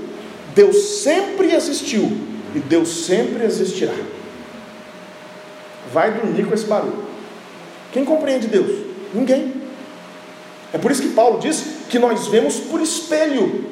Deus 0.54 1.02
sempre 1.02 1.54
existiu 1.54 2.18
e 2.56 2.60
Deus 2.60 3.06
sempre 3.06 3.44
existirá. 3.44 3.94
Vai 5.92 6.14
dormir 6.14 6.46
com 6.46 6.54
esse 6.54 6.66
barulho. 6.66 7.04
Quem 7.92 8.06
compreende 8.06 8.48
Deus? 8.48 8.86
Ninguém. 9.14 9.55
É 10.76 10.78
por 10.78 10.92
isso 10.92 11.02
que 11.02 11.08
Paulo 11.14 11.40
diz 11.40 11.64
que 11.90 11.98
nós 11.98 12.28
vemos 12.28 12.58
por 12.58 12.82
espelho, 12.82 13.64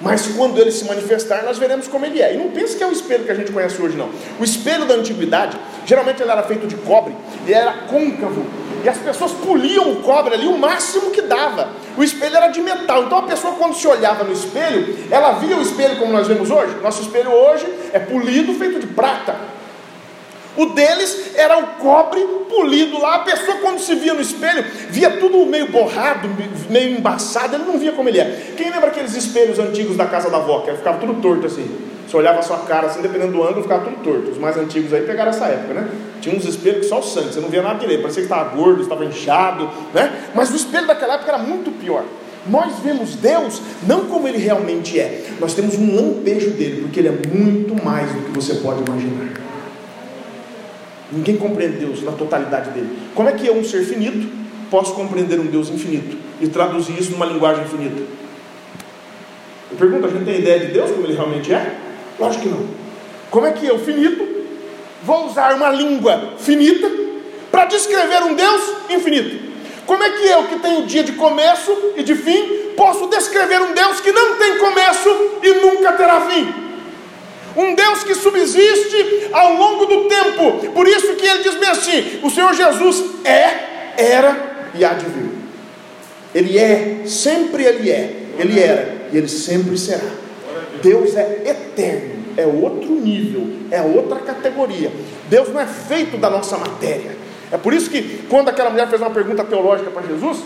mas 0.00 0.26
quando 0.36 0.58
ele 0.58 0.72
se 0.72 0.84
manifestar, 0.86 1.44
nós 1.44 1.56
veremos 1.56 1.86
como 1.86 2.04
ele 2.04 2.20
é. 2.20 2.34
E 2.34 2.36
não 2.36 2.50
pense 2.50 2.76
que 2.76 2.82
é 2.82 2.86
o 2.88 2.90
espelho 2.90 3.24
que 3.24 3.30
a 3.30 3.34
gente 3.34 3.52
conhece 3.52 3.80
hoje, 3.80 3.96
não. 3.96 4.08
O 4.40 4.42
espelho 4.42 4.84
da 4.84 4.94
antiguidade, 4.94 5.56
geralmente 5.86 6.20
ele 6.20 6.32
era 6.32 6.42
feito 6.42 6.66
de 6.66 6.74
cobre 6.74 7.14
e 7.46 7.54
era 7.54 7.72
côncavo. 7.88 8.44
E 8.82 8.88
as 8.88 8.98
pessoas 8.98 9.30
poliam 9.30 9.92
o 9.92 9.96
cobre 10.02 10.34
ali 10.34 10.48
o 10.48 10.58
máximo 10.58 11.12
que 11.12 11.22
dava. 11.22 11.68
O 11.96 12.02
espelho 12.02 12.36
era 12.36 12.48
de 12.48 12.60
metal. 12.60 13.04
Então 13.04 13.18
a 13.18 13.22
pessoa, 13.22 13.54
quando 13.54 13.76
se 13.76 13.86
olhava 13.86 14.24
no 14.24 14.32
espelho, 14.32 14.98
ela 15.12 15.34
via 15.34 15.56
o 15.56 15.62
espelho 15.62 15.96
como 15.96 16.10
nós 16.10 16.26
vemos 16.26 16.50
hoje. 16.50 16.74
Nosso 16.82 17.02
espelho 17.02 17.30
hoje 17.30 17.72
é 17.92 18.00
polido, 18.00 18.52
feito 18.54 18.80
de 18.80 18.88
prata. 18.88 19.36
O 20.58 20.66
deles 20.66 21.36
era 21.36 21.56
o 21.56 21.66
cobre 21.78 22.20
polido 22.50 23.00
lá. 23.00 23.14
A 23.14 23.18
pessoa, 23.20 23.58
quando 23.58 23.78
se 23.78 23.94
via 23.94 24.12
no 24.12 24.20
espelho, 24.20 24.64
via 24.90 25.08
tudo 25.18 25.46
meio 25.46 25.70
borrado, 25.70 26.28
meio 26.68 26.98
embaçado. 26.98 27.54
Ele 27.54 27.64
não 27.64 27.78
via 27.78 27.92
como 27.92 28.08
ele 28.08 28.18
é. 28.18 28.54
Quem 28.56 28.68
lembra 28.68 28.88
aqueles 28.88 29.14
espelhos 29.14 29.58
antigos 29.60 29.96
da 29.96 30.06
casa 30.06 30.28
da 30.28 30.38
avó, 30.38 30.62
que 30.62 30.72
ficava 30.72 30.98
tudo 30.98 31.22
torto 31.22 31.46
assim? 31.46 31.64
Você 32.08 32.16
olhava 32.16 32.40
a 32.40 32.42
sua 32.42 32.56
cara 32.58 32.88
assim, 32.88 33.00
dependendo 33.00 33.32
do 33.32 33.42
ângulo, 33.44 33.62
ficava 33.62 33.84
tudo 33.84 34.02
torto. 34.02 34.30
Os 34.32 34.38
mais 34.38 34.56
antigos 34.56 34.92
aí 34.92 35.02
pegaram 35.02 35.30
essa 35.30 35.44
época, 35.44 35.74
né? 35.74 35.88
Tinha 36.20 36.34
uns 36.34 36.44
espelhos 36.44 36.80
que 36.80 36.86
só 36.86 36.98
o 36.98 37.02
sangue, 37.02 37.32
você 37.32 37.40
não 37.40 37.50
via 37.50 37.62
nada 37.62 37.78
direito, 37.78 38.00
parecia 38.00 38.22
que 38.22 38.32
estava 38.32 38.56
gordo, 38.56 38.82
estava 38.82 39.04
inchado, 39.04 39.68
né? 39.94 40.30
Mas 40.34 40.50
o 40.50 40.56
espelho 40.56 40.88
daquela 40.88 41.14
época 41.14 41.30
era 41.30 41.38
muito 41.38 41.70
pior. 41.70 42.02
Nós 42.48 42.78
vemos 42.82 43.14
Deus 43.14 43.60
não 43.86 44.06
como 44.06 44.26
ele 44.26 44.38
realmente 44.38 44.98
é, 44.98 45.26
nós 45.38 45.54
temos 45.54 45.76
um 45.76 45.94
lampejo 45.94 46.50
dele, 46.50 46.82
porque 46.82 46.98
ele 46.98 47.08
é 47.08 47.28
muito 47.28 47.80
mais 47.84 48.10
do 48.10 48.22
que 48.22 48.30
você 48.30 48.54
pode 48.54 48.82
imaginar. 48.82 49.28
Ninguém 51.10 51.36
compreende 51.36 51.78
Deus 51.78 52.02
na 52.02 52.12
totalidade 52.12 52.70
dele. 52.70 52.98
Como 53.14 53.28
é 53.28 53.32
que 53.32 53.46
eu, 53.46 53.54
um 53.54 53.64
ser 53.64 53.82
finito, 53.84 54.28
posso 54.70 54.94
compreender 54.94 55.40
um 55.40 55.46
Deus 55.46 55.70
infinito 55.70 56.16
e 56.40 56.48
traduzir 56.48 56.98
isso 56.98 57.12
numa 57.12 57.24
linguagem 57.24 57.64
infinita? 57.64 58.02
Eu 59.70 59.76
pergunto, 59.78 60.06
a 60.06 60.10
gente 60.10 60.24
tem 60.24 60.38
ideia 60.38 60.60
de 60.60 60.66
Deus 60.66 60.90
como 60.90 61.06
ele 61.06 61.14
realmente 61.14 61.52
é? 61.52 61.74
Lógico 62.18 62.42
que 62.42 62.48
não. 62.50 62.66
Como 63.30 63.46
é 63.46 63.52
que 63.52 63.66
eu, 63.66 63.78
finito, 63.78 64.26
vou 65.02 65.26
usar 65.26 65.54
uma 65.54 65.70
língua 65.70 66.34
finita 66.38 66.90
para 67.50 67.64
descrever 67.66 68.22
um 68.24 68.34
Deus 68.34 68.62
infinito? 68.90 69.48
Como 69.86 70.02
é 70.02 70.10
que 70.10 70.26
eu, 70.26 70.44
que 70.44 70.58
tenho 70.58 70.86
dia 70.86 71.02
de 71.02 71.12
começo 71.12 71.74
e 71.96 72.02
de 72.02 72.14
fim, 72.14 72.72
posso 72.76 73.06
descrever 73.06 73.62
um 73.62 73.72
Deus 73.72 74.00
que 74.00 74.12
não 74.12 74.34
tem 74.36 74.58
começo 74.58 75.08
e 75.42 75.54
nunca 75.54 75.92
terá 75.92 76.20
fim? 76.22 76.67
Um 77.58 77.74
Deus 77.74 78.04
que 78.04 78.14
subsiste 78.14 79.28
ao 79.32 79.54
longo 79.54 79.84
do 79.86 80.04
tempo. 80.04 80.70
Por 80.72 80.86
isso 80.86 81.16
que 81.16 81.26
ele 81.26 81.42
diz 81.42 81.56
bem 81.56 81.68
assim: 81.68 82.20
o 82.22 82.30
Senhor 82.30 82.54
Jesus 82.54 83.04
é, 83.24 84.00
era 84.00 84.70
e 84.74 84.84
há 84.84 84.94
de 84.94 85.06
vir. 85.06 85.30
Ele 86.32 86.56
é, 86.56 87.02
sempre 87.04 87.64
ele 87.64 87.90
é, 87.90 88.14
ele 88.38 88.60
era 88.60 89.08
e 89.12 89.16
ele 89.16 89.28
sempre 89.28 89.76
será. 89.76 90.08
Deus 90.80 91.16
é 91.16 91.42
eterno, 91.44 92.24
é 92.36 92.46
outro 92.46 92.92
nível, 92.92 93.48
é 93.72 93.82
outra 93.82 94.20
categoria. 94.20 94.92
Deus 95.28 95.48
não 95.48 95.60
é 95.60 95.66
feito 95.66 96.16
da 96.16 96.30
nossa 96.30 96.56
matéria. 96.56 97.16
É 97.50 97.56
por 97.56 97.74
isso 97.74 97.90
que 97.90 98.20
quando 98.28 98.50
aquela 98.50 98.70
mulher 98.70 98.88
fez 98.88 99.00
uma 99.00 99.10
pergunta 99.10 99.42
teológica 99.42 99.90
para 99.90 100.06
Jesus, 100.06 100.38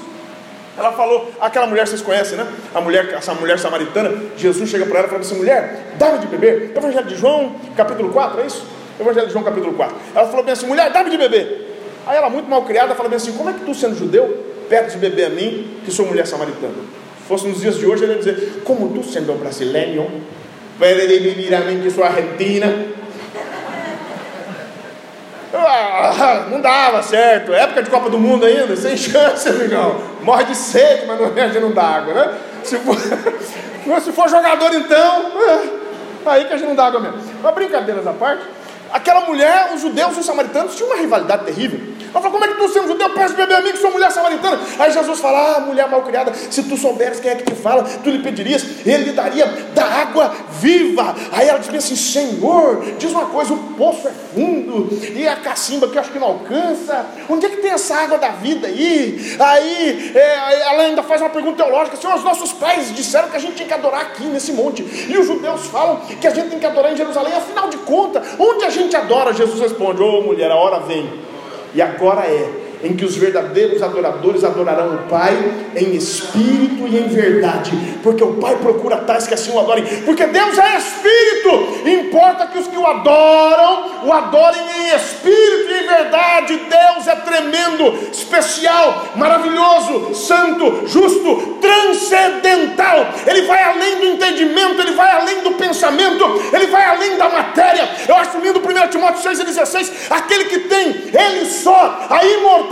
ela 0.77 0.93
falou, 0.93 1.31
aquela 1.39 1.67
mulher 1.67 1.87
vocês 1.87 2.01
conhecem, 2.01 2.37
né? 2.39 2.47
A 2.75 2.81
mulher, 2.81 3.13
essa 3.13 3.35
mulher 3.35 3.59
samaritana, 3.59 4.11
Jesus 4.37 4.71
chega 4.71 4.87
para 4.87 5.01
ela 5.01 5.07
e 5.07 5.11
fala 5.11 5.21
assim: 5.21 5.37
mulher, 5.37 5.93
dá-me 5.99 6.19
de 6.19 6.27
beber. 6.27 6.73
Evangelho 6.75 7.07
de 7.07 7.15
João, 7.15 7.57
capítulo 7.77 8.11
4, 8.11 8.41
é 8.41 8.47
isso? 8.47 8.65
Evangelho 8.99 9.27
de 9.27 9.33
João, 9.33 9.45
capítulo 9.45 9.75
4. 9.75 9.95
Ela 10.15 10.29
falou 10.29 10.45
bem 10.45 10.53
assim: 10.53 10.67
mulher, 10.67 10.91
dá-me 10.91 11.11
de 11.11 11.19
beber. 11.19 11.69
Aí 12.07 12.17
ela, 12.17 12.31
muito 12.31 12.49
mal 12.49 12.63
criada, 12.63 12.95
fala 12.95 13.11
bem 13.11 13.17
assim: 13.17 13.33
como 13.33 13.51
é 13.51 13.53
que 13.53 13.61
tu, 13.61 13.75
sendo 13.75 13.95
judeu, 13.95 14.47
pedes 14.71 14.93
de 14.93 14.99
beber 14.99 15.27
a 15.27 15.31
mim, 15.31 15.79
que 15.85 15.91
sou 15.91 16.07
mulher 16.07 16.27
samaritana? 16.27 16.73
Se 17.21 17.29
fosse 17.29 17.47
nos 17.47 17.61
dias 17.61 17.77
de 17.77 17.85
hoje, 17.85 18.05
ele 18.05 18.13
ia 18.15 18.19
dizer: 18.19 18.63
como 18.65 18.89
tu, 18.95 19.05
sendo 19.05 19.39
brasileiro, 19.39 20.11
pede 20.79 21.07
de 21.07 21.21
beber 21.21 21.55
a 21.55 21.61
mim, 21.61 21.83
que 21.83 21.91
sou 21.91 22.03
argentina, 22.03 22.75
não 26.51 26.61
dava 26.61 27.03
certo. 27.03 27.53
Época 27.53 27.83
de 27.83 27.91
Copa 27.91 28.11
do 28.11 28.19
Mundo 28.19 28.45
ainda, 28.45 28.77
sem 28.77 28.97
chance, 28.97 29.49
amigão. 29.49 30.01
Morre 30.23 30.45
de 30.45 30.55
sede, 30.55 31.07
mas 31.07 31.21
não, 31.21 31.33
a 31.33 31.49
gente 31.49 31.61
não 31.61 31.73
dá 31.73 31.83
água, 31.83 32.15
né? 32.15 32.35
Se 32.63 32.77
for, 32.79 32.97
se 34.01 34.13
for 34.13 34.29
jogador, 34.29 34.73
então, 34.75 35.33
é, 35.41 35.69
aí 36.27 36.45
que 36.45 36.55
a 36.55 36.57
gente 36.57 36.69
não 36.69 36.75
dá 36.75 36.87
água 36.87 37.01
mesmo. 37.01 37.19
Mas 37.43 37.55
brincadeiras 37.55 38.07
à 38.07 38.13
parte, 38.13 38.45
aquela 38.93 39.23
mulher, 39.23 39.73
os 39.75 39.81
judeus 39.81 40.17
e 40.17 40.21
os 40.21 40.27
samaritanos 40.27 40.75
tinham 40.75 40.91
uma 40.91 41.01
rivalidade 41.01 41.45
terrível. 41.45 41.93
Ela 42.13 42.21
falou: 42.21 42.33
Como 42.33 42.45
é 42.45 42.49
que 42.49 42.55
tu, 42.55 42.69
sendo 42.69 42.89
judeu, 42.89 43.11
peço 43.11 43.35
beber 43.35 43.57
a 43.57 43.61
mim 43.63 43.73
que 43.73 43.79
sou 43.79 43.91
mulher 43.91 44.11
samaritana? 44.11 44.61
Aí 44.79 44.93
Jesus 44.93 45.19
fala: 45.19 45.57
Ah, 45.57 45.61
mulher 45.61 45.89
mal 45.89 46.03
criada, 46.03 46.33
se 46.35 46.63
tu 46.63 46.77
souberes 46.77 47.19
quem 47.21 47.31
é 47.31 47.35
que 47.35 47.45
te 47.45 47.55
fala, 47.55 47.85
tu 47.85 48.11
lhe 48.11 48.19
pedirias, 48.19 48.65
ele 48.85 49.05
lhe 49.05 49.13
daria 49.13 49.47
da 49.75 49.85
água 49.85 50.33
viva. 50.61 51.15
Aí 51.33 51.49
ela 51.49 51.59
diz 51.59 51.75
assim: 51.75 51.97
Senhor, 51.97 52.85
diz 52.99 53.11
uma 53.11 53.27
coisa: 53.27 53.55
o 53.55 53.59
poço 53.75 54.09
é 54.09 54.13
fundo 54.35 54.89
e 55.15 55.27
a 55.27 55.37
cacimba 55.37 55.89
que 55.89 55.97
eu 55.97 56.01
acho 56.01 56.11
que 56.11 56.19
não 56.19 56.29
alcança. 56.29 57.07
Onde 57.29 57.47
é 57.47 57.49
que 57.49 57.57
tem 57.57 57.71
essa 57.71 57.97
água 57.97 58.19
da 58.19 58.29
vida 58.29 58.67
aí? 58.67 59.37
Aí 59.39 60.13
é, 60.15 60.71
ela 60.71 60.83
ainda 60.83 61.03
faz 61.03 61.23
uma 61.23 61.31
pergunta 61.31 61.63
teológica: 61.63 61.97
Senhor, 61.97 62.15
os 62.15 62.25
nossos 62.25 62.53
pais 62.53 62.95
disseram 62.95 63.29
que 63.31 63.37
a 63.37 63.41
gente 63.41 63.55
tinha 63.55 63.67
que 63.67 63.75
adorar 63.75 64.03
aqui 64.03 64.25
nesse 64.25 64.53
monte, 64.53 64.83
e 64.83 65.17
os 65.17 65.27
judeus 65.27 65.67
falam 65.67 65.97
que 66.21 66.27
a 66.27 66.31
gente 66.31 66.51
tem 66.51 66.59
que 66.59 66.67
adorar 66.67 66.93
em 66.93 66.97
Jerusalém. 66.97 67.33
Afinal 67.33 67.69
de 67.69 67.79
contas, 67.79 68.23
onde 68.39 68.65
a 68.65 68.71
gente 68.71 68.82
adora? 68.97 69.33
Jesus 69.33 69.61
responde: 69.61 70.03
Ô 70.03 70.19
oh, 70.19 70.23
mulher, 70.23 70.51
a 70.51 70.57
hora 70.57 70.81
vem 70.81 71.09
e 71.75 71.81
agora 71.81 72.27
é 72.27 72.62
em 72.83 72.95
que 72.95 73.05
os 73.05 73.17
verdadeiros 73.17 73.83
adoradores 73.83 74.45
adorarão 74.45 74.95
o 74.95 74.99
Pai 75.09 75.37
em 75.77 75.95
espírito 75.95 76.87
e 76.87 76.99
em 76.99 77.09
verdade, 77.09 77.71
porque 78.03 78.23
o 78.23 78.35
Pai 78.35 78.57
procura 78.57 78.99
tais 78.99 79.27
que 79.27 79.35
assim 79.35 79.53
o 79.53 79.59
adorem, 79.59 79.85
porque 80.05 80.27
Deus 80.27 80.59
é 80.59 80.79
espírito, 80.79 81.89
importa 81.89 82.47
que 82.47 82.59
os 82.59 82.67
que 82.67 82.77
o 82.77 82.87
adoram, 82.87 84.05
o 84.05 84.13
adorem 84.13 84.61
em 84.81 84.97
espírito 84.97 85.71
e 85.71 85.85
em 85.85 85.87
verdade. 85.87 86.57
Deus 86.57 87.07
é 87.07 87.15
tremendo, 87.17 88.11
especial, 88.13 89.13
maravilhoso, 89.17 90.15
santo, 90.15 90.87
justo, 90.87 91.59
transcendental. 91.61 93.09
Ele 93.27 93.43
vai 93.43 93.63
além 93.63 93.97
do 93.97 94.05
entendimento, 94.07 94.81
ele 94.81 94.93
vai 94.93 95.11
além 95.11 95.43
do 95.43 95.53
pensamento, 95.53 96.25
ele 96.53 96.67
vai 96.67 96.85
além 96.85 97.17
da 97.17 97.29
matéria. 97.29 97.89
Eu 98.09 98.17
acho 98.17 98.39
lindo 98.39 98.61
1 98.61 98.89
Timóteo 98.89 99.31
6,16: 99.31 99.93
aquele 100.11 100.45
que 100.47 100.61
tem, 100.61 100.89
ele 100.89 101.47
só, 101.47 102.07
a 102.09 102.25
imortalidade 102.25 102.72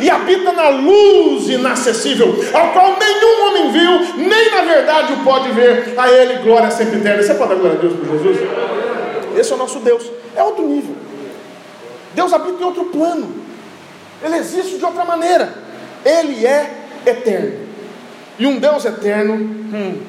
e 0.00 0.10
habita 0.10 0.52
na 0.52 0.68
luz 0.68 1.48
inacessível, 1.48 2.44
ao 2.52 2.72
qual 2.72 2.98
nenhum 2.98 3.46
homem 3.46 3.72
viu, 3.72 4.26
nem 4.28 4.50
na 4.50 4.62
verdade 4.62 5.12
o 5.12 5.24
pode 5.24 5.50
ver. 5.52 5.94
A 5.96 6.08
Ele 6.10 6.42
glória 6.42 6.70
sempre 6.70 6.98
eterna. 6.98 7.22
Você 7.22 7.34
pode 7.34 7.50
dar 7.50 7.60
glória 7.60 7.78
a 7.78 7.80
Deus 7.80 7.94
por 7.94 8.06
Jesus? 8.06 8.38
Esse 9.36 9.52
é 9.52 9.54
o 9.54 9.58
nosso 9.58 9.80
Deus, 9.80 10.10
é 10.34 10.42
outro 10.42 10.66
nível. 10.66 10.94
Deus 12.14 12.32
habita 12.32 12.62
em 12.62 12.64
outro 12.64 12.86
plano, 12.86 13.28
Ele 14.22 14.36
existe 14.36 14.78
de 14.78 14.84
outra 14.84 15.04
maneira, 15.04 15.52
Ele 16.04 16.44
é 16.46 16.70
eterno. 17.06 17.68
E 18.38 18.46
um 18.46 18.58
Deus 18.58 18.84
eterno, 18.84 19.34
hum, 19.34 20.00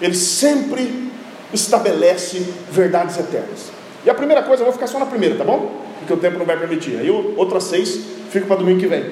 Ele 0.00 0.14
sempre 0.14 1.10
estabelece 1.52 2.38
verdades 2.70 3.18
eternas. 3.18 3.70
E 4.04 4.10
a 4.10 4.14
primeira 4.14 4.42
coisa, 4.42 4.62
eu 4.62 4.66
vou 4.66 4.72
ficar 4.72 4.86
só 4.86 4.98
na 4.98 5.06
primeira, 5.06 5.36
tá 5.36 5.44
bom? 5.44 5.85
Porque 6.06 6.14
o 6.14 6.16
tempo 6.18 6.38
não 6.38 6.46
vai 6.46 6.56
permitir. 6.56 6.96
Aí 6.98 7.10
outras 7.10 7.64
seis 7.64 8.00
fica 8.30 8.46
para 8.46 8.56
domingo 8.56 8.78
que 8.78 8.86
vem. 8.86 9.04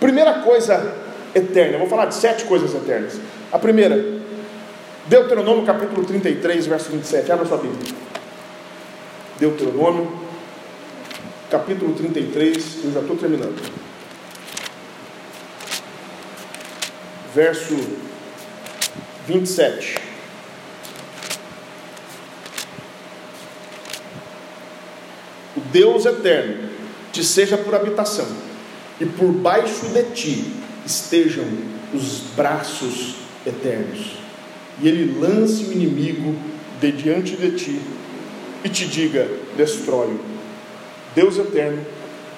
Primeira 0.00 0.40
coisa 0.40 0.94
eterna, 1.34 1.76
vou 1.76 1.86
falar 1.86 2.06
de 2.06 2.14
sete 2.14 2.46
coisas 2.46 2.74
eternas. 2.74 3.20
A 3.52 3.58
primeira, 3.58 4.22
Deuteronômio 5.06 5.66
capítulo 5.66 6.02
33, 6.02 6.66
verso 6.66 6.90
27. 6.90 7.30
Abra 7.30 7.44
sua 7.44 7.58
Bíblia. 7.58 7.94
Deuteronômio, 9.38 10.10
capítulo 11.50 11.92
33, 11.92 12.84
eu 12.84 12.92
já 12.92 13.00
estou 13.00 13.16
terminando. 13.16 13.60
Verso 17.34 17.76
27. 19.26 20.03
Deus 25.74 26.06
eterno 26.06 26.68
te 27.10 27.24
seja 27.24 27.58
por 27.58 27.74
habitação, 27.74 28.28
e 29.00 29.04
por 29.04 29.32
baixo 29.32 29.86
de 29.86 30.04
ti 30.04 30.52
estejam 30.86 31.44
os 31.92 32.20
braços 32.36 33.16
eternos, 33.44 34.12
e 34.80 34.86
ele 34.86 35.18
lance 35.18 35.64
o 35.64 35.72
inimigo 35.72 36.36
de 36.80 36.92
diante 36.92 37.34
de 37.34 37.50
ti 37.56 37.82
e 38.62 38.68
te 38.68 38.86
diga: 38.86 39.28
destrói-o. 39.56 40.20
Deus 41.12 41.38
eterno 41.38 41.84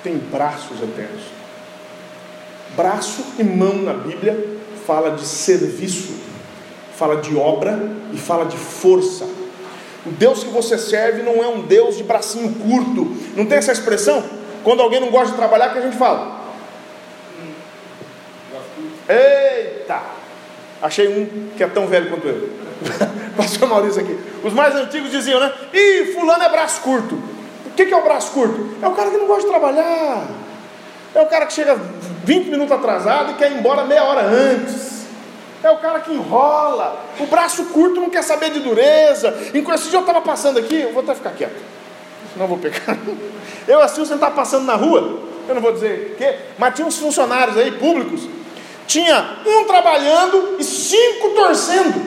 tem 0.02 0.16
braços 0.16 0.82
eternos. 0.82 1.24
Braço 2.74 3.22
e 3.38 3.44
mão 3.44 3.82
na 3.82 3.92
Bíblia 3.92 4.58
fala 4.86 5.10
de 5.10 5.26
serviço, 5.26 6.14
fala 6.96 7.16
de 7.16 7.36
obra 7.36 7.86
e 8.14 8.16
fala 8.16 8.46
de 8.46 8.56
força. 8.56 9.35
O 10.06 10.10
Deus 10.10 10.44
que 10.44 10.50
você 10.50 10.78
serve 10.78 11.22
não 11.22 11.42
é 11.42 11.48
um 11.48 11.62
Deus 11.62 11.96
de 11.96 12.04
bracinho 12.04 12.54
curto. 12.54 13.16
Não 13.36 13.44
tem 13.44 13.58
essa 13.58 13.72
expressão? 13.72 14.22
Quando 14.62 14.80
alguém 14.80 15.00
não 15.00 15.10
gosta 15.10 15.32
de 15.32 15.36
trabalhar, 15.36 15.72
que 15.72 15.78
a 15.78 15.82
gente 15.82 15.96
fala? 15.96 16.40
Eita! 19.08 20.00
Achei 20.80 21.08
um 21.08 21.48
que 21.56 21.62
é 21.62 21.66
tão 21.66 21.86
velho 21.86 22.08
quanto 22.08 22.26
eu. 22.26 22.50
Pastor 23.36 23.68
Maurício 23.68 24.00
aqui. 24.00 24.18
Os 24.44 24.52
mais 24.52 24.74
antigos 24.74 25.10
diziam, 25.10 25.40
né? 25.40 25.52
Ih, 25.72 26.12
fulano 26.14 26.44
é 26.44 26.48
braço 26.48 26.80
curto. 26.82 27.14
O 27.66 27.70
que 27.70 27.82
é 27.82 27.96
o 27.96 28.02
braço 28.04 28.30
curto? 28.32 28.76
É 28.80 28.86
o 28.86 28.92
cara 28.92 29.10
que 29.10 29.16
não 29.16 29.26
gosta 29.26 29.42
de 29.42 29.48
trabalhar. 29.48 30.26
É 31.14 31.20
o 31.20 31.26
cara 31.26 31.46
que 31.46 31.52
chega 31.52 31.76
20 32.24 32.50
minutos 32.50 32.72
atrasado 32.72 33.32
e 33.32 33.34
quer 33.34 33.50
ir 33.50 33.58
embora 33.58 33.84
meia 33.84 34.04
hora 34.04 34.22
antes. 34.22 34.95
É 35.66 35.70
o 35.70 35.78
cara 35.78 35.98
que 35.98 36.12
enrola. 36.12 37.04
O 37.18 37.26
braço 37.26 37.64
curto 37.66 38.00
não 38.00 38.08
quer 38.08 38.22
saber 38.22 38.50
de 38.50 38.60
dureza. 38.60 39.36
Enquanto 39.52 39.80
esse 39.80 39.88
dia 39.88 39.98
eu 39.98 40.02
estava 40.02 40.20
passando 40.20 40.60
aqui, 40.60 40.76
eu 40.76 40.92
vou 40.92 41.02
até 41.02 41.12
ficar 41.12 41.30
quieto. 41.30 41.60
Eu 42.38 42.46
vou 42.46 42.56
pecar. 42.56 42.96
Eu 43.66 43.80
assim, 43.82 44.04
você 44.04 44.14
estava 44.14 44.32
passando 44.32 44.64
na 44.64 44.76
rua, 44.76 45.18
eu 45.48 45.54
não 45.56 45.60
vou 45.60 45.72
dizer 45.72 46.12
o 46.12 46.16
quê, 46.16 46.36
mas 46.56 46.72
tinha 46.76 46.86
uns 46.86 46.98
funcionários 46.98 47.56
aí 47.56 47.72
públicos. 47.72 48.28
Tinha 48.86 49.38
um 49.44 49.64
trabalhando 49.64 50.54
e 50.56 50.62
cinco 50.62 51.30
torcendo. 51.30 52.00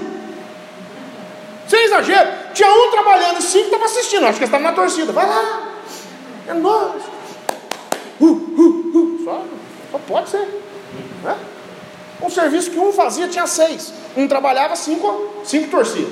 Sem 1.67 1.83
exagero. 1.83 2.29
Tinha 2.53 2.71
um 2.71 2.89
trabalhando 2.91 3.39
e 3.39 3.41
cinco 3.41 3.65
estavam 3.65 3.85
assistindo. 3.87 4.25
Acho 4.25 4.37
que 4.37 4.45
eles 4.45 4.53
estavam 4.53 4.67
na 4.67 4.71
torcida. 4.71 5.11
Vai 5.11 5.27
lá. 5.27 5.69
É 6.47 6.53
nós. 6.53 7.01
Uh, 8.21 8.25
uh, 8.25 8.97
uh. 8.97 9.21
Só, 9.25 9.43
só 9.91 9.99
pode 10.07 10.29
ser. 10.29 10.47
Né? 11.23 11.37
Um 12.29 12.31
serviço 12.31 12.69
que 12.69 12.77
um 12.77 12.93
fazia 12.93 13.27
tinha 13.27 13.47
seis. 13.47 13.91
Um 14.15 14.27
trabalhava, 14.27 14.75
cinco, 14.75 15.33
cinco 15.43 15.71
torcia. 15.71 16.05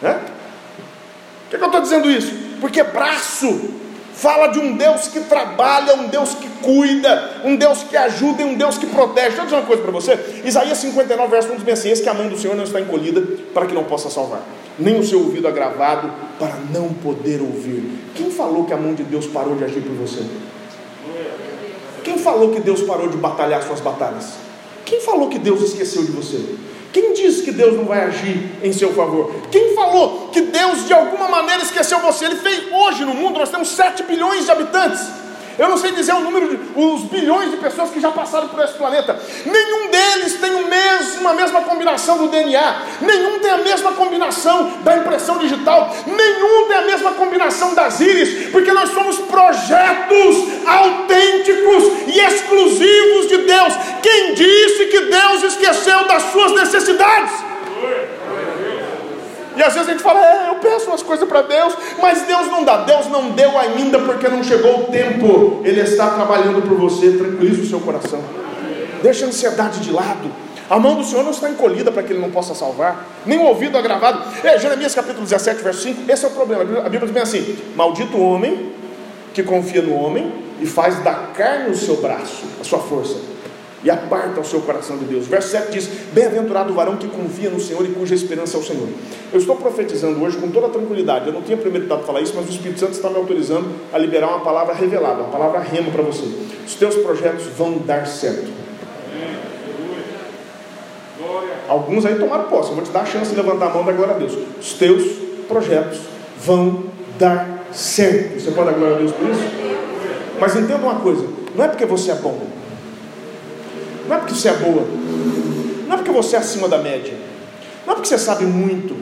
Né? 0.00 0.14
Por 0.14 1.50
que, 1.50 1.58
que 1.58 1.62
eu 1.62 1.66
estou 1.66 1.82
dizendo 1.82 2.10
isso? 2.10 2.32
Porque 2.58 2.82
braço 2.82 3.74
fala 4.14 4.46
de 4.46 4.58
um 4.58 4.78
Deus 4.78 5.08
que 5.08 5.20
trabalha, 5.20 5.94
um 5.94 6.08
Deus 6.08 6.32
que 6.32 6.48
cuida, 6.62 7.42
um 7.44 7.54
Deus 7.54 7.82
que 7.82 7.98
ajuda 7.98 8.40
e 8.40 8.44
um 8.46 8.54
Deus 8.54 8.78
que 8.78 8.86
protege. 8.86 9.26
Deixa 9.28 9.42
eu 9.42 9.44
dizer 9.44 9.56
uma 9.56 9.66
coisa 9.66 9.82
para 9.82 9.92
você. 9.92 10.40
Isaías 10.42 10.78
59, 10.78 11.30
verso 11.30 11.52
1 11.52 11.56
diz 11.56 11.64
bem 11.64 11.74
assim: 11.74 12.02
que 12.02 12.08
a 12.08 12.14
mão 12.14 12.28
do 12.28 12.38
Senhor 12.38 12.56
não 12.56 12.64
está 12.64 12.80
encolhida 12.80 13.20
para 13.52 13.66
que 13.66 13.74
não 13.74 13.84
possa 13.84 14.08
salvar, 14.08 14.40
nem 14.78 14.98
o 14.98 15.04
seu 15.04 15.18
ouvido 15.18 15.46
agravado 15.46 16.10
para 16.38 16.54
não 16.72 16.94
poder 16.94 17.42
ouvir. 17.42 18.08
Quem 18.14 18.30
falou 18.30 18.64
que 18.64 18.72
a 18.72 18.76
mão 18.78 18.94
de 18.94 19.02
Deus 19.02 19.26
parou 19.26 19.54
de 19.54 19.64
agir 19.64 19.82
por 19.82 19.92
você? 19.96 20.24
Quem 22.02 22.16
falou 22.16 22.52
que 22.52 22.60
Deus 22.60 22.80
parou 22.80 23.08
de 23.08 23.18
batalhar 23.18 23.62
suas 23.62 23.80
batalhas? 23.80 24.47
Quem 24.88 25.02
falou 25.02 25.28
que 25.28 25.38
Deus 25.38 25.60
esqueceu 25.60 26.02
de 26.02 26.12
você? 26.12 26.42
Quem 26.94 27.12
disse 27.12 27.42
que 27.42 27.52
Deus 27.52 27.76
não 27.76 27.84
vai 27.84 28.06
agir 28.06 28.48
em 28.62 28.72
seu 28.72 28.94
favor? 28.94 29.30
Quem 29.50 29.74
falou 29.74 30.30
que 30.32 30.40
Deus 30.40 30.86
de 30.86 30.94
alguma 30.94 31.28
maneira 31.28 31.62
esqueceu 31.62 32.00
você? 32.00 32.24
Ele 32.24 32.36
fez 32.36 32.72
hoje 32.72 33.04
no 33.04 33.12
mundo, 33.12 33.38
nós 33.38 33.50
temos 33.50 33.68
7 33.68 34.04
bilhões 34.04 34.46
de 34.46 34.50
habitantes. 34.50 35.00
Eu 35.58 35.68
não 35.68 35.76
sei 35.76 35.90
dizer 35.90 36.12
o 36.12 36.20
número 36.20 36.48
de 36.48 36.58
os 36.76 37.02
bilhões 37.02 37.50
de 37.50 37.56
pessoas 37.56 37.90
que 37.90 38.00
já 38.00 38.12
passaram 38.12 38.48
por 38.48 38.62
esse 38.62 38.74
planeta. 38.74 39.18
Nenhum 39.44 39.90
deles 39.90 40.34
tem 40.34 40.54
o 40.54 40.68
mesmo, 40.68 41.28
a 41.28 41.34
mesma 41.34 41.62
combinação 41.62 42.18
do 42.18 42.28
DNA. 42.28 42.82
Nenhum 43.00 43.40
tem 43.40 43.50
a 43.50 43.58
mesma 43.58 43.92
combinação 43.92 44.72
da 44.84 44.96
impressão 44.96 45.38
digital. 45.38 45.94
Nenhum 46.06 46.68
tem 46.68 46.76
a 46.76 46.82
mesma 46.82 47.12
combinação 47.12 47.74
das 47.74 48.00
íris, 48.00 48.50
porque 48.50 48.72
nós 48.72 48.90
somos 48.90 49.18
projetos 49.18 50.36
autênticos 50.64 51.84
e 52.06 52.20
exclusivos 52.20 53.28
de 53.28 53.38
Deus. 53.38 53.74
Quem 54.00 54.34
disse 54.34 54.86
que 54.86 55.00
Deus 55.00 55.42
esqueceu 55.42 56.06
das 56.06 56.22
suas 56.24 56.52
necessidades? 56.52 57.32
E 59.58 59.62
às 59.62 59.74
vezes 59.74 59.88
a 59.88 59.90
gente 59.90 60.04
fala, 60.04 60.24
é, 60.24 60.50
eu 60.50 60.54
peço 60.56 60.86
umas 60.86 61.02
coisas 61.02 61.28
para 61.28 61.42
Deus, 61.42 61.74
mas 62.00 62.22
Deus 62.22 62.46
não 62.46 62.62
dá. 62.62 62.84
Deus 62.84 63.08
não 63.08 63.30
deu 63.30 63.58
ainda 63.58 63.98
porque 63.98 64.28
não 64.28 64.40
chegou 64.44 64.82
o 64.82 64.84
tempo. 64.84 65.62
Ele 65.64 65.80
está 65.80 66.10
trabalhando 66.10 66.62
por 66.62 66.78
você, 66.78 67.10
tranquiliza 67.10 67.62
o 67.62 67.66
seu 67.66 67.80
coração. 67.80 68.22
Deixa 69.02 69.24
a 69.24 69.28
ansiedade 69.28 69.80
de 69.80 69.90
lado. 69.90 70.30
A 70.70 70.78
mão 70.78 70.94
do 70.94 71.02
Senhor 71.02 71.24
não 71.24 71.32
está 71.32 71.50
encolhida 71.50 71.90
para 71.90 72.04
que 72.04 72.12
ele 72.12 72.20
não 72.20 72.30
possa 72.30 72.54
salvar, 72.54 73.04
nem 73.26 73.38
o 73.38 73.46
ouvido 73.46 73.76
agravado. 73.76 74.22
É, 74.44 74.56
Jeremias 74.60 74.94
capítulo 74.94 75.24
17, 75.24 75.60
verso 75.60 75.82
5, 75.82 76.02
esse 76.08 76.24
é 76.24 76.28
o 76.28 76.30
problema. 76.30 76.62
A 76.84 76.88
Bíblia 76.88 77.10
diz 77.10 77.22
assim: 77.22 77.58
Maldito 77.74 78.16
o 78.16 78.22
homem 78.22 78.72
que 79.34 79.42
confia 79.42 79.82
no 79.82 79.94
homem 79.94 80.32
e 80.60 80.66
faz 80.66 81.02
da 81.02 81.14
carne 81.34 81.70
o 81.70 81.76
seu 81.76 81.96
braço, 81.96 82.44
a 82.60 82.64
sua 82.64 82.78
força 82.78 83.37
e 83.82 83.90
aparta 83.90 84.40
o 84.40 84.44
seu 84.44 84.60
coração 84.60 84.96
de 84.96 85.04
Deus. 85.04 85.26
Verso 85.26 85.48
7 85.48 85.70
diz: 85.70 85.88
Bem-aventurado 86.12 86.72
o 86.72 86.74
varão 86.74 86.96
que 86.96 87.08
confia 87.08 87.50
no 87.50 87.60
Senhor 87.60 87.84
e 87.84 87.88
cuja 87.88 88.14
esperança 88.14 88.56
é 88.56 88.60
o 88.60 88.62
Senhor. 88.62 88.88
Eu 89.32 89.38
estou 89.38 89.56
profetizando 89.56 90.22
hoje 90.22 90.36
com 90.38 90.50
toda 90.50 90.68
tranquilidade. 90.68 91.28
Eu 91.28 91.32
não 91.32 91.42
tinha 91.42 91.56
premeditado 91.56 92.02
falar 92.02 92.20
isso, 92.20 92.32
mas 92.34 92.46
o 92.46 92.50
Espírito 92.50 92.80
Santo 92.80 92.92
está 92.92 93.08
me 93.08 93.16
autorizando 93.16 93.68
a 93.92 93.98
liberar 93.98 94.28
uma 94.28 94.40
palavra 94.40 94.74
revelada, 94.74 95.22
uma 95.22 95.30
palavra 95.30 95.60
rema 95.60 95.90
para 95.90 96.02
você. 96.02 96.24
Os 96.66 96.74
teus 96.74 96.96
projetos 96.96 97.46
vão 97.56 97.78
dar 97.78 98.06
certo. 98.06 98.58
Alguns 101.68 102.06
aí 102.06 102.14
tomaram 102.18 102.44
posse. 102.44 102.70
Eu 102.70 102.76
vou 102.76 102.84
te 102.84 102.90
dar 102.90 103.02
a 103.02 103.06
chance 103.06 103.30
de 103.30 103.36
levantar 103.36 103.66
a 103.66 103.74
mão 103.74 103.84
da 103.84 103.92
glória 103.92 104.14
a 104.14 104.18
Deus. 104.18 104.32
Os 104.58 104.72
teus 104.72 105.04
projetos 105.46 105.98
vão 106.38 106.84
dar 107.18 107.66
certo. 107.72 108.40
Você 108.40 108.50
pode 108.50 108.70
dar 108.70 108.78
glória 108.78 108.96
a 108.96 108.98
Deus 108.98 109.12
por 109.12 109.28
isso? 109.28 109.42
Mas 110.40 110.56
entenda 110.56 110.78
uma 110.78 111.00
coisa: 111.00 111.26
não 111.54 111.64
é 111.64 111.68
porque 111.68 111.84
você 111.84 112.10
é 112.10 112.14
bom, 112.14 112.38
não 114.08 114.16
é 114.16 114.18
porque 114.18 114.34
você 114.34 114.48
é 114.48 114.54
boa. 114.54 114.86
Não 115.86 115.94
é 115.94 115.96
porque 115.98 116.10
você 116.10 116.36
é 116.36 116.38
acima 116.38 116.66
da 116.66 116.78
média. 116.78 117.14
Não 117.86 117.92
é 117.92 117.96
porque 117.96 118.08
você 118.08 118.18
sabe 118.18 118.44
muito. 118.44 118.96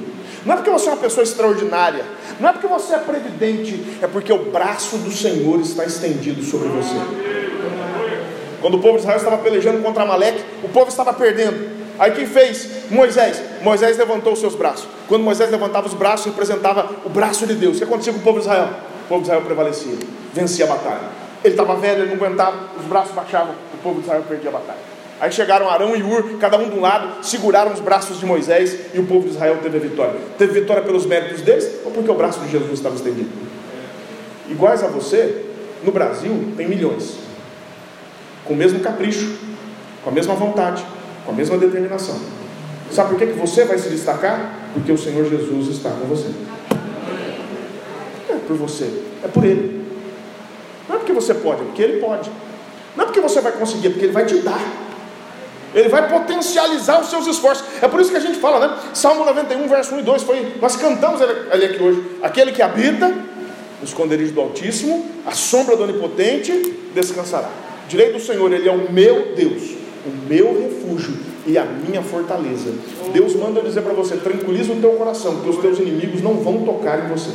Não 0.44 0.52
é 0.52 0.56
porque 0.56 0.70
você 0.70 0.88
é 0.88 0.92
uma 0.92 1.00
pessoa 1.00 1.22
extraordinária. 1.24 2.04
Não 2.40 2.48
é 2.48 2.52
porque 2.52 2.66
você 2.66 2.94
é 2.94 2.98
previdente. 2.98 3.98
É 4.02 4.06
porque 4.06 4.32
o 4.32 4.50
braço 4.50 4.96
do 4.98 5.10
Senhor 5.10 5.60
está 5.60 5.84
estendido 5.84 6.42
sobre 6.42 6.68
você. 6.68 6.94
Quando 8.60 8.74
o 8.74 8.80
povo 8.80 8.94
de 8.94 9.00
Israel 9.00 9.18
estava 9.18 9.38
pelejando 9.38 9.82
contra 9.82 10.02
Amaleque, 10.02 10.42
o 10.62 10.68
povo 10.68 10.88
estava 10.88 11.12
perdendo. 11.14 11.76
Aí 11.98 12.10
quem 12.10 12.26
fez? 12.26 12.90
Moisés. 12.90 13.40
Moisés 13.62 13.96
levantou 13.96 14.32
os 14.32 14.40
seus 14.40 14.54
braços. 14.54 14.88
Quando 15.08 15.22
Moisés 15.22 15.50
levantava 15.50 15.86
os 15.86 15.94
braços, 15.94 16.26
representava 16.26 16.90
o 17.04 17.08
braço 17.08 17.46
de 17.46 17.54
Deus. 17.54 17.76
O 17.76 17.78
que 17.78 17.84
acontecia 17.84 18.12
com 18.12 18.18
o 18.18 18.22
povo 18.22 18.38
de 18.38 18.44
Israel? 18.44 18.70
O 19.04 19.08
povo 19.08 19.20
de 19.20 19.28
Israel 19.28 19.42
prevalecia, 19.42 19.94
vencia 20.34 20.64
a 20.64 20.68
batalha. 20.68 21.08
Ele 21.44 21.54
estava 21.54 21.76
velho, 21.76 22.02
ele 22.02 22.14
não 22.14 22.24
aguentava, 22.24 22.56
os 22.78 22.86
braços 22.86 23.12
baixavam, 23.12 23.54
o 23.72 23.78
povo 23.78 24.00
de 24.00 24.06
Israel 24.06 24.24
perdia 24.28 24.50
a 24.50 24.52
batalha. 24.52 24.95
Aí 25.18 25.32
chegaram 25.32 25.68
Arão 25.68 25.96
e 25.96 26.02
Ur, 26.02 26.38
cada 26.38 26.58
um 26.58 26.68
de 26.68 26.76
um 26.76 26.80
lado, 26.80 27.24
seguraram 27.24 27.72
os 27.72 27.80
braços 27.80 28.20
de 28.20 28.26
Moisés 28.26 28.76
e 28.92 28.98
o 28.98 29.06
povo 29.06 29.22
de 29.26 29.34
Israel 29.34 29.58
teve 29.62 29.78
a 29.78 29.80
vitória. 29.80 30.20
Teve 30.36 30.60
vitória 30.60 30.82
pelos 30.82 31.06
méritos 31.06 31.40
deles 31.40 31.80
ou 31.84 31.90
porque 31.90 32.10
o 32.10 32.14
braço 32.14 32.40
de 32.40 32.50
Jesus 32.50 32.72
estava 32.72 32.94
estendido? 32.94 33.30
Iguais 34.48 34.82
a 34.82 34.88
você, 34.88 35.44
no 35.82 35.90
Brasil 35.90 36.52
tem 36.56 36.68
milhões, 36.68 37.14
com 38.44 38.52
o 38.52 38.56
mesmo 38.56 38.80
capricho, 38.80 39.38
com 40.04 40.10
a 40.10 40.12
mesma 40.12 40.34
vontade, 40.34 40.84
com 41.24 41.32
a 41.32 41.34
mesma 41.34 41.56
determinação. 41.56 42.20
Sabe 42.90 43.10
por 43.10 43.18
que, 43.18 43.26
que 43.26 43.32
você 43.32 43.64
vai 43.64 43.78
se 43.78 43.88
destacar? 43.88 44.54
Porque 44.74 44.92
o 44.92 44.98
Senhor 44.98 45.28
Jesus 45.28 45.68
está 45.68 45.90
com 45.90 46.06
você. 46.06 46.28
Não 48.28 48.36
é 48.36 48.38
por 48.46 48.56
você, 48.56 49.02
é 49.24 49.28
por 49.28 49.44
Ele. 49.44 49.84
Não 50.88 50.96
é 50.96 50.98
porque 50.98 51.12
você 51.12 51.34
pode, 51.34 51.62
é 51.62 51.64
porque 51.64 51.82
Ele 51.82 52.00
pode. 52.00 52.30
Não 52.94 53.04
é 53.04 53.06
porque 53.06 53.20
você 53.20 53.40
vai 53.40 53.52
conseguir, 53.52 53.88
é 53.88 53.90
porque 53.90 54.04
Ele 54.04 54.12
vai 54.12 54.26
te 54.26 54.38
dar. 54.38 54.85
Ele 55.76 55.90
vai 55.90 56.08
potencializar 56.08 56.98
os 56.98 57.10
seus 57.10 57.26
esforços. 57.26 57.66
É 57.82 57.86
por 57.86 58.00
isso 58.00 58.10
que 58.10 58.16
a 58.16 58.20
gente 58.20 58.38
fala, 58.38 58.66
né? 58.66 58.76
Salmo 58.94 59.26
91, 59.26 59.68
verso 59.68 59.94
1 59.94 59.98
e 59.98 60.02
2. 60.02 60.22
Foi, 60.22 60.54
nós 60.58 60.74
cantamos 60.74 61.20
ali 61.20 61.66
aqui 61.66 61.82
hoje. 61.82 62.02
Aquele 62.22 62.50
que 62.50 62.62
habita 62.62 63.08
no 63.08 63.84
esconderijo 63.84 64.32
do 64.32 64.40
Altíssimo, 64.40 65.04
a 65.26 65.32
sombra 65.32 65.76
do 65.76 65.82
Onipotente, 65.82 66.74
descansará. 66.94 67.50
Direito 67.90 68.14
do 68.14 68.20
Senhor, 68.20 68.50
Ele 68.50 68.66
é 68.66 68.72
o 68.72 68.90
meu 68.90 69.34
Deus, 69.36 69.76
o 70.06 70.26
meu 70.26 70.58
refúgio 70.58 71.14
e 71.46 71.58
a 71.58 71.64
minha 71.64 72.00
fortaleza. 72.00 72.72
Deus 73.12 73.34
manda 73.36 73.60
eu 73.60 73.64
dizer 73.64 73.82
para 73.82 73.92
você: 73.92 74.16
tranquiliza 74.16 74.72
o 74.72 74.76
teu 74.76 74.92
coração, 74.92 75.42
que 75.42 75.50
os 75.50 75.58
teus 75.58 75.78
inimigos 75.78 76.22
não 76.22 76.34
vão 76.34 76.62
tocar 76.62 77.04
em 77.04 77.08
você. 77.08 77.30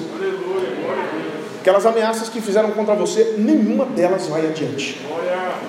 Aquelas 1.59 1.85
ameaças 1.85 2.27
que 2.27 2.41
fizeram 2.41 2.71
contra 2.71 2.95
você, 2.95 3.35
nenhuma 3.37 3.85
delas 3.85 4.25
vai 4.25 4.47
adiante. 4.47 4.99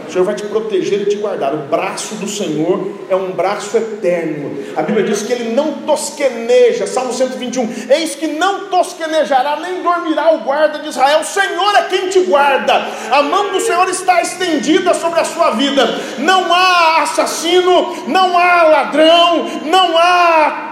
O 0.07 0.13
Senhor 0.13 0.25
vai 0.25 0.35
te 0.35 0.45
proteger 0.45 1.03
e 1.03 1.07
te 1.07 1.17
guardar. 1.17 1.55
O 1.55 1.69
braço 1.69 2.17
do 2.17 2.29
Senhor 2.29 2.99
é 3.09 3.17
um 3.17 3.33
braço 3.33 3.77
eterno. 3.77 4.59
A 4.77 4.83
Bíblia 4.83 5.05
diz 5.07 5.23
que 5.23 5.33
ele 5.33 5.55
não 5.55 5.73
tosqueneja. 5.87 6.87
Salmo 6.87 7.13
121. 7.13 7.87
Eis 7.89 8.15
que 8.15 8.27
não 8.27 8.69
tosquenejará, 8.69 9.57
nem 9.57 9.83
dormirá 9.83 10.35
o 10.35 10.41
guarda 10.41 10.79
de 10.81 10.89
Israel. 10.89 11.21
O 11.21 11.25
Senhor 11.25 11.75
é 11.77 11.83
quem 11.85 12.09
te 12.09 12.21
guarda. 12.21 12.87
A 13.11 13.23
mão 13.23 13.53
do 13.53 13.61
Senhor 13.61 13.89
está 13.89 14.21
estendida 14.21 14.93
sobre 14.95 15.21
a 15.21 15.25
sua 15.25 15.53
vida. 15.53 15.87
Não 16.19 16.53
há 16.53 17.03
assassino, 17.03 18.05
não 18.07 18.37
há 18.37 18.63
ladrão, 18.65 19.47
não 19.65 19.97
há. 19.97 20.63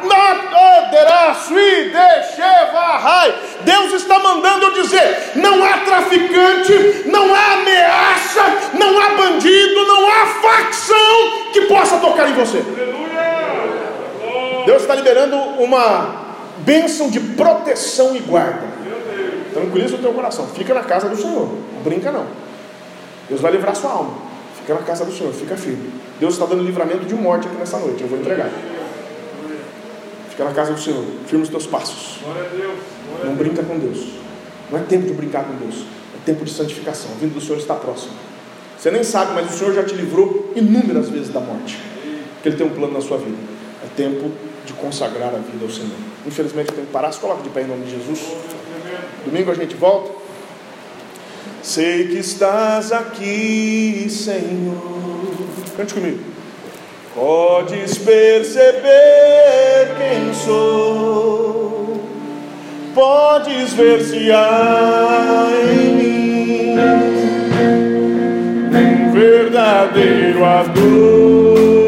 Deus 3.65 3.93
está 3.93 4.19
mandando 4.19 4.73
dizer: 4.73 5.33
não 5.37 5.63
há 5.65 5.79
traficante, 5.79 7.03
não 7.07 7.35
há 7.35 7.53
ameaça, 7.55 8.43
não 8.79 9.01
há 9.01 9.10
bandido, 9.17 9.87
não 9.87 10.11
há 10.11 10.27
facção 10.27 11.53
que 11.53 11.63
possa 11.63 11.99
tocar 11.99 12.29
em 12.29 12.35
você. 12.35 12.63
Deus 14.67 14.83
está 14.83 14.95
liberando 14.95 15.37
uma 15.37 16.35
bênção 16.59 17.11
de 17.11 17.21
proteção 17.21 18.15
e 18.15 18.21
guarda. 18.21 18.69
Tranquiliza 19.53 19.97
o 19.97 19.99
teu 19.99 20.13
coração. 20.13 20.47
Fica 20.49 20.73
na 20.75 20.83
casa 20.83 21.09
do 21.09 21.17
Senhor. 21.17 21.49
Não 21.75 21.83
brinca 21.83 22.13
não. 22.13 22.27
Deus 23.29 23.41
vai 23.41 23.53
livrar 23.53 23.75
sua 23.75 23.91
alma. 23.91 24.15
Fica 24.61 24.75
na 24.75 24.83
casa 24.83 25.05
do 25.05 25.13
Senhor. 25.13 25.33
Fica 25.33 25.57
firme. 25.57 25.91
Deus 26.19 26.35
está 26.35 26.47
dando 26.47 26.63
livramento 26.63 27.05
de 27.05 27.15
morte 27.15 27.49
aqui 27.49 27.57
nessa 27.57 27.79
noite. 27.79 28.03
Eu 28.03 28.09
vou 28.09 28.19
entregar. 28.19 28.51
Fica 30.29 30.45
na 30.45 30.53
casa 30.53 30.73
do 30.73 30.81
Senhor. 30.81 31.05
Firme 31.27 31.45
os 31.45 31.51
teus 31.51 31.67
passos. 31.67 32.21
Não 33.25 33.35
brinca 33.35 33.63
com 33.63 33.79
Deus. 33.79 34.07
Não 34.71 34.79
é 34.79 34.83
tempo 34.83 35.07
de 35.07 35.13
brincar 35.13 35.45
com 35.45 35.55
Deus. 35.57 35.85
É 36.15 36.25
tempo 36.25 36.45
de 36.45 36.53
santificação. 36.53 37.11
A 37.13 37.21
vinda 37.21 37.35
do 37.35 37.41
Senhor 37.41 37.59
está 37.59 37.75
próximo. 37.75 38.13
Você 38.81 38.91
nem 38.91 39.05
sabe, 39.05 39.33
mas 39.35 39.53
o 39.55 39.59
Senhor 39.59 39.75
já 39.75 39.85
te 39.85 39.95
livrou 39.95 40.53
inúmeras 40.57 41.11
vezes 41.11 41.29
da 41.29 41.39
morte. 41.39 41.79
Porque 42.35 42.49
Ele 42.49 42.57
tem 42.57 42.67
um 42.67 42.71
plano 42.71 42.95
na 42.95 43.03
sua 43.03 43.19
vida. 43.19 43.37
É 43.85 43.89
tempo 43.95 44.31
de 44.65 44.73
consagrar 44.73 45.35
a 45.35 45.39
vida 45.39 45.63
ao 45.63 45.71
Senhor. 45.71 45.91
Infelizmente 46.27 46.71
eu 46.71 46.77
tenho 46.77 46.87
que 46.87 46.93
parar. 46.93 47.13
Se 47.13 47.21
coloca 47.21 47.43
de 47.43 47.51
pé 47.51 47.61
em 47.61 47.67
nome 47.67 47.85
de 47.85 47.91
Jesus. 47.91 48.21
Domingo 49.27 49.51
a 49.51 49.55
gente 49.55 49.75
volta. 49.77 50.13
Sei 51.63 52.09
que 52.09 52.17
estás 52.17 52.91
aqui, 52.91 54.07
Senhor. 54.09 54.81
Cante 55.77 55.93
comigo. 55.93 56.31
Podes 57.15 57.99
perceber 57.99 58.81
quem 59.99 60.33
sou, 60.33 62.01
podes 62.95 63.75
ver 63.75 64.01
se 64.03 64.31
há 64.31 65.49
em 65.75 65.90
verdadeiro 69.21 70.43
amor. 70.43 71.80